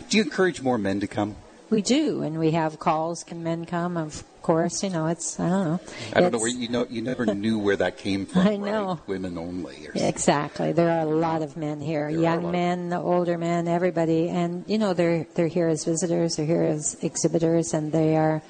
Do 0.09 0.17
you 0.17 0.23
encourage 0.23 0.61
more 0.61 0.77
men 0.77 0.99
to 0.99 1.07
come? 1.07 1.35
We 1.69 1.81
do, 1.81 2.21
and 2.21 2.37
we 2.37 2.51
have 2.51 2.77
calls. 2.77 3.23
Can 3.23 3.41
men 3.41 3.65
come? 3.65 3.97
Of 3.97 4.23
course, 4.43 4.83
you 4.83 4.89
know 4.89 5.07
it's. 5.07 5.39
I 5.39 5.49
don't 5.49 5.63
know. 5.65 5.79
I 6.13 6.21
don't 6.21 6.31
know 6.31 6.37
where 6.37 6.49
you 6.49 6.69
know. 6.69 6.85
You 6.89 7.01
never 7.01 7.25
knew 7.43 7.57
where 7.57 7.75
that 7.77 7.97
came 7.97 8.25
from. 8.27 8.47
I 8.47 8.55
know. 8.57 8.87
Right? 8.87 9.07
Women 9.07 9.37
only. 9.37 9.89
exactly. 9.95 10.71
There 10.71 10.91
are 10.91 11.01
a 11.01 11.09
lot 11.09 11.41
of 11.41 11.57
men 11.57 11.81
here. 11.81 12.11
There 12.11 12.21
Young 12.21 12.51
men, 12.51 12.93
older 12.93 13.37
men, 13.37 13.67
everybody, 13.67 14.29
and 14.29 14.63
you 14.67 14.77
know 14.77 14.93
they're 14.93 15.25
they're 15.33 15.47
here 15.47 15.67
as 15.67 15.85
visitors. 15.85 16.35
They're 16.35 16.45
here 16.45 16.63
as 16.63 16.95
exhibitors, 17.01 17.73
and 17.73 17.91
they 17.91 18.15
are 18.15 18.43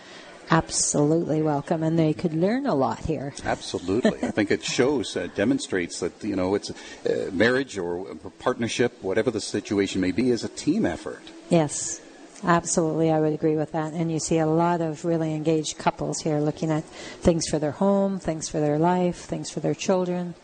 absolutely 0.52 1.42
welcome, 1.42 1.84
and 1.84 1.98
they 1.98 2.14
could 2.14 2.34
learn 2.34 2.66
a 2.66 2.76
lot 2.76 3.00
here. 3.00 3.34
Absolutely, 3.46 4.24
I 4.24 4.32
think 4.32 4.52
it 4.52 4.64
shows, 4.80 5.16
uh, 5.16 5.28
demonstrates 5.36 6.00
that 6.00 6.24
you 6.24 6.36
know 6.36 6.56
it's 6.56 6.72
uh, 6.72 7.30
marriage 7.32 7.78
or 7.78 8.16
partnership, 8.40 9.02
whatever 9.02 9.32
the 9.32 9.42
situation 9.42 10.02
may 10.02 10.12
be, 10.12 10.32
is 10.32 10.44
a 10.44 10.50
team 10.50 10.86
effort. 10.86 11.24
Yes, 11.50 12.02
Absolutely, 12.46 13.10
I 13.10 13.22
would 13.22 13.34
agree 13.34 13.56
with 13.56 13.72
that. 13.72 13.94
And 13.94 14.12
you 14.12 14.20
see 14.20 14.40
a 14.40 14.46
lot 14.46 14.82
of 14.82 15.06
really 15.06 15.34
engaged 15.34 15.78
couples 15.78 16.20
here 16.20 16.40
looking 16.40 16.72
at 16.72 16.84
things 16.84 17.48
for 17.48 17.58
their 17.58 17.72
home, 17.72 18.20
things 18.20 18.50
for 18.50 18.60
their 18.60 18.78
life, 18.78 19.16
things 19.16 19.50
for 19.50 19.62
their 19.62 19.74
children. 19.74 20.36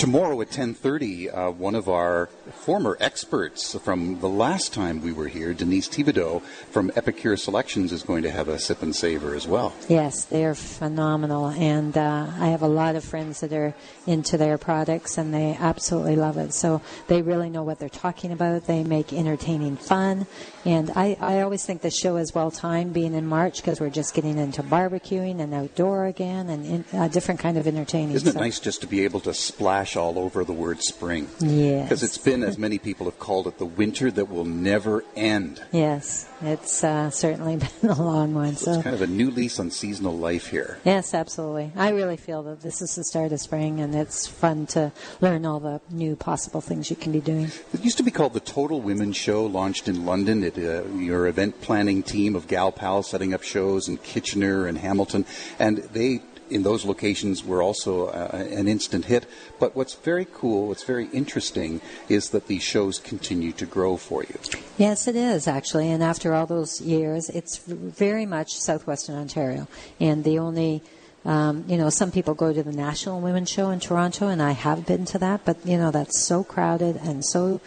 Tomorrow 0.00 0.40
at 0.40 0.50
10:30, 0.50 1.28
uh, 1.28 1.50
one 1.50 1.74
of 1.74 1.86
our 1.86 2.30
former 2.54 2.96
experts 3.00 3.74
from 3.84 4.20
the 4.20 4.30
last 4.30 4.72
time 4.72 5.02
we 5.02 5.12
were 5.12 5.28
here, 5.28 5.52
Denise 5.52 5.90
Thibodeau 5.90 6.40
from 6.70 6.90
Epicure 6.96 7.36
Selections, 7.36 7.92
is 7.92 8.02
going 8.02 8.22
to 8.22 8.30
have 8.30 8.48
a 8.48 8.58
sip 8.58 8.80
and 8.82 8.96
savor 8.96 9.34
as 9.34 9.46
well. 9.46 9.74
Yes, 9.90 10.24
they 10.24 10.46
are 10.46 10.54
phenomenal, 10.54 11.48
and 11.48 11.98
uh, 11.98 12.28
I 12.38 12.46
have 12.46 12.62
a 12.62 12.66
lot 12.66 12.96
of 12.96 13.04
friends 13.04 13.40
that 13.40 13.52
are 13.52 13.74
into 14.06 14.38
their 14.38 14.56
products, 14.56 15.18
and 15.18 15.34
they 15.34 15.54
absolutely 15.60 16.16
love 16.16 16.38
it. 16.38 16.54
So 16.54 16.80
they 17.08 17.20
really 17.20 17.50
know 17.50 17.62
what 17.62 17.78
they're 17.78 17.90
talking 17.90 18.32
about. 18.32 18.66
They 18.66 18.82
make 18.82 19.12
entertaining 19.12 19.76
fun, 19.76 20.26
and 20.64 20.90
I, 20.96 21.18
I 21.20 21.42
always 21.42 21.66
think 21.66 21.82
the 21.82 21.90
show 21.90 22.16
is 22.16 22.34
well 22.34 22.50
timed, 22.50 22.94
being 22.94 23.12
in 23.12 23.26
March, 23.26 23.58
because 23.58 23.82
we're 23.82 23.90
just 23.90 24.14
getting 24.14 24.38
into 24.38 24.62
barbecuing 24.62 25.40
and 25.40 25.52
outdoor 25.52 26.06
again, 26.06 26.48
and 26.48 26.64
in, 26.64 26.84
a 26.98 27.10
different 27.10 27.40
kind 27.40 27.58
of 27.58 27.66
entertaining. 27.66 28.16
Isn't 28.16 28.28
it 28.28 28.32
so. 28.32 28.40
nice 28.40 28.60
just 28.60 28.80
to 28.80 28.86
be 28.86 29.04
able 29.04 29.20
to 29.20 29.34
splash? 29.34 29.89
All 29.96 30.18
over 30.18 30.44
the 30.44 30.52
word 30.52 30.82
spring. 30.82 31.28
Yes. 31.40 31.84
Because 31.84 32.02
it's 32.02 32.18
been, 32.18 32.42
as 32.42 32.58
many 32.58 32.78
people 32.78 33.06
have 33.06 33.18
called 33.18 33.46
it, 33.46 33.58
the 33.58 33.66
winter 33.66 34.10
that 34.10 34.26
will 34.26 34.44
never 34.44 35.04
end. 35.16 35.62
Yes, 35.72 36.28
it's 36.40 36.82
uh, 36.82 37.10
certainly 37.10 37.56
been 37.80 37.90
a 37.90 38.02
long 38.02 38.34
one. 38.34 38.56
So, 38.56 38.66
so, 38.66 38.74
it's 38.74 38.82
kind 38.82 38.94
of 38.94 39.02
a 39.02 39.06
new 39.06 39.30
lease 39.30 39.58
on 39.58 39.70
seasonal 39.70 40.16
life 40.16 40.48
here. 40.48 40.78
Yes, 40.84 41.14
absolutely. 41.14 41.72
I 41.76 41.90
really 41.90 42.16
feel 42.16 42.42
that 42.44 42.60
this 42.60 42.82
is 42.82 42.94
the 42.94 43.04
start 43.04 43.32
of 43.32 43.40
spring, 43.40 43.80
and 43.80 43.94
it's 43.94 44.26
fun 44.26 44.66
to 44.68 44.92
learn 45.20 45.44
all 45.46 45.60
the 45.60 45.80
new 45.90 46.16
possible 46.16 46.60
things 46.60 46.90
you 46.90 46.96
can 46.96 47.12
be 47.12 47.20
doing. 47.20 47.50
It 47.72 47.84
used 47.84 47.96
to 47.98 48.02
be 48.02 48.10
called 48.10 48.34
the 48.34 48.40
Total 48.40 48.80
Women's 48.80 49.16
Show, 49.16 49.46
launched 49.46 49.88
in 49.88 50.06
London. 50.06 50.44
It, 50.44 50.58
uh, 50.58 50.84
your 50.94 51.26
event 51.26 51.60
planning 51.60 52.02
team 52.02 52.36
of 52.36 52.46
gal 52.46 52.72
pals 52.72 53.08
setting 53.08 53.34
up 53.34 53.42
shows 53.42 53.88
in 53.88 53.98
Kitchener 53.98 54.66
and 54.66 54.78
Hamilton, 54.78 55.24
and 55.58 55.78
they 55.78 56.22
in 56.50 56.62
those 56.62 56.84
locations 56.84 57.44
were 57.44 57.62
also 57.62 58.08
uh, 58.08 58.46
an 58.50 58.68
instant 58.68 59.06
hit. 59.06 59.26
But 59.58 59.76
what's 59.76 59.94
very 59.94 60.26
cool, 60.32 60.68
what's 60.68 60.84
very 60.84 61.06
interesting, 61.12 61.80
is 62.08 62.30
that 62.30 62.46
these 62.46 62.62
shows 62.62 62.98
continue 62.98 63.52
to 63.52 63.66
grow 63.66 63.96
for 63.96 64.22
you. 64.22 64.38
Yes, 64.78 65.06
it 65.06 65.16
is 65.16 65.46
actually. 65.46 65.90
And 65.90 66.02
after 66.02 66.34
all 66.34 66.46
those 66.46 66.80
years, 66.80 67.28
it's 67.30 67.58
very 67.66 68.26
much 68.26 68.58
southwestern 68.58 69.16
Ontario. 69.16 69.68
And 69.98 70.24
the 70.24 70.38
only 70.38 70.82
um, 71.24 71.64
you 71.68 71.76
know, 71.76 71.90
some 71.90 72.10
people 72.10 72.34
go 72.34 72.52
to 72.52 72.62
the 72.62 72.72
National 72.72 73.20
Women's 73.20 73.50
Show 73.50 73.70
in 73.70 73.80
Toronto, 73.80 74.28
and 74.28 74.40
I 74.40 74.52
have 74.52 74.86
been 74.86 75.04
to 75.06 75.18
that, 75.18 75.44
but 75.44 75.58
you 75.66 75.76
know, 75.76 75.90
that's 75.90 76.20
so 76.20 76.42
crowded 76.42 76.96
and 76.96 77.24
so 77.24 77.60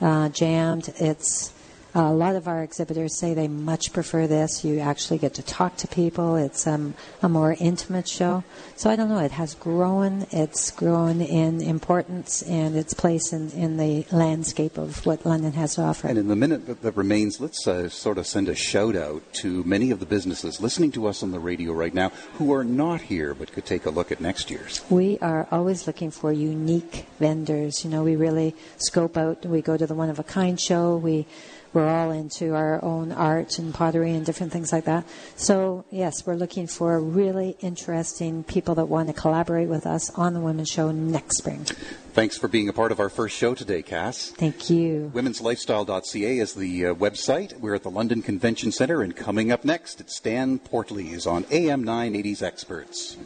uh, 0.00 0.28
jammed. 0.28 0.92
It's 0.96 1.52
a 1.94 2.12
lot 2.12 2.36
of 2.36 2.46
our 2.46 2.62
exhibitors 2.62 3.18
say 3.18 3.34
they 3.34 3.48
much 3.48 3.92
prefer 3.92 4.26
this. 4.26 4.64
You 4.64 4.78
actually 4.78 5.18
get 5.18 5.34
to 5.34 5.42
talk 5.42 5.76
to 5.78 5.88
people. 5.88 6.36
It's 6.36 6.66
um, 6.66 6.94
a 7.22 7.28
more 7.28 7.56
intimate 7.58 8.06
show. 8.06 8.44
So 8.76 8.90
I 8.90 8.96
don't 8.96 9.08
know. 9.08 9.18
It 9.18 9.32
has 9.32 9.54
grown. 9.54 10.26
It's 10.30 10.70
grown 10.70 11.20
in 11.20 11.60
importance 11.60 12.42
and 12.42 12.76
its 12.76 12.94
place 12.94 13.32
in, 13.32 13.50
in 13.50 13.76
the 13.76 14.06
landscape 14.12 14.78
of 14.78 15.04
what 15.04 15.26
London 15.26 15.52
has 15.52 15.74
to 15.74 15.82
offer. 15.82 16.06
And 16.06 16.18
in 16.18 16.28
the 16.28 16.36
minute 16.36 16.66
that, 16.66 16.82
that 16.82 16.96
remains, 16.96 17.40
let's 17.40 17.66
uh, 17.66 17.88
sort 17.88 18.18
of 18.18 18.26
send 18.26 18.48
a 18.48 18.54
shout 18.54 18.94
out 18.94 19.22
to 19.34 19.64
many 19.64 19.90
of 19.90 20.00
the 20.00 20.06
businesses 20.06 20.60
listening 20.60 20.92
to 20.92 21.06
us 21.06 21.22
on 21.22 21.32
the 21.32 21.40
radio 21.40 21.72
right 21.72 21.94
now 21.94 22.10
who 22.34 22.52
are 22.52 22.64
not 22.64 23.00
here 23.00 23.34
but 23.34 23.52
could 23.52 23.66
take 23.66 23.86
a 23.86 23.90
look 23.90 24.12
at 24.12 24.20
next 24.20 24.50
year's. 24.50 24.82
We 24.90 25.18
are 25.18 25.48
always 25.50 25.86
looking 25.86 26.10
for 26.10 26.32
unique 26.32 27.06
vendors. 27.18 27.84
You 27.84 27.90
know, 27.90 28.04
we 28.04 28.16
really 28.16 28.54
scope 28.78 29.16
out. 29.16 29.44
We 29.44 29.60
go 29.62 29.76
to 29.76 29.86
the 29.86 29.94
one 29.94 30.10
of 30.10 30.18
a 30.18 30.24
kind 30.24 30.58
show. 30.60 30.96
We 30.96 31.26
we're 31.72 31.88
all 31.88 32.10
into 32.10 32.54
our 32.54 32.82
own 32.84 33.12
art 33.12 33.58
and 33.58 33.72
pottery 33.72 34.12
and 34.12 34.26
different 34.26 34.52
things 34.52 34.72
like 34.72 34.84
that. 34.84 35.04
So, 35.36 35.84
yes, 35.90 36.26
we're 36.26 36.34
looking 36.34 36.66
for 36.66 37.00
really 37.00 37.56
interesting 37.60 38.44
people 38.44 38.74
that 38.76 38.86
want 38.86 39.08
to 39.08 39.14
collaborate 39.14 39.68
with 39.68 39.86
us 39.86 40.10
on 40.10 40.34
the 40.34 40.40
Women's 40.40 40.70
Show 40.70 40.90
next 40.90 41.38
spring. 41.38 41.64
Thanks 42.12 42.36
for 42.36 42.48
being 42.48 42.68
a 42.68 42.72
part 42.72 42.90
of 42.90 42.98
our 42.98 43.08
first 43.08 43.36
show 43.36 43.54
today, 43.54 43.82
Cass. 43.82 44.30
Thank 44.30 44.68
you. 44.68 45.12
Women'slifestyle.ca 45.14 46.38
is 46.38 46.54
the 46.54 46.86
uh, 46.86 46.94
website. 46.94 47.58
We're 47.60 47.76
at 47.76 47.84
the 47.84 47.90
London 47.90 48.20
Convention 48.20 48.72
Center, 48.72 49.02
and 49.02 49.14
coming 49.14 49.52
up 49.52 49.64
next, 49.64 50.00
it's 50.00 50.16
Stan 50.16 50.58
Portley's 50.58 51.26
on 51.26 51.46
AM 51.52 51.84
980's 51.84 52.42
Experts. 52.42 53.16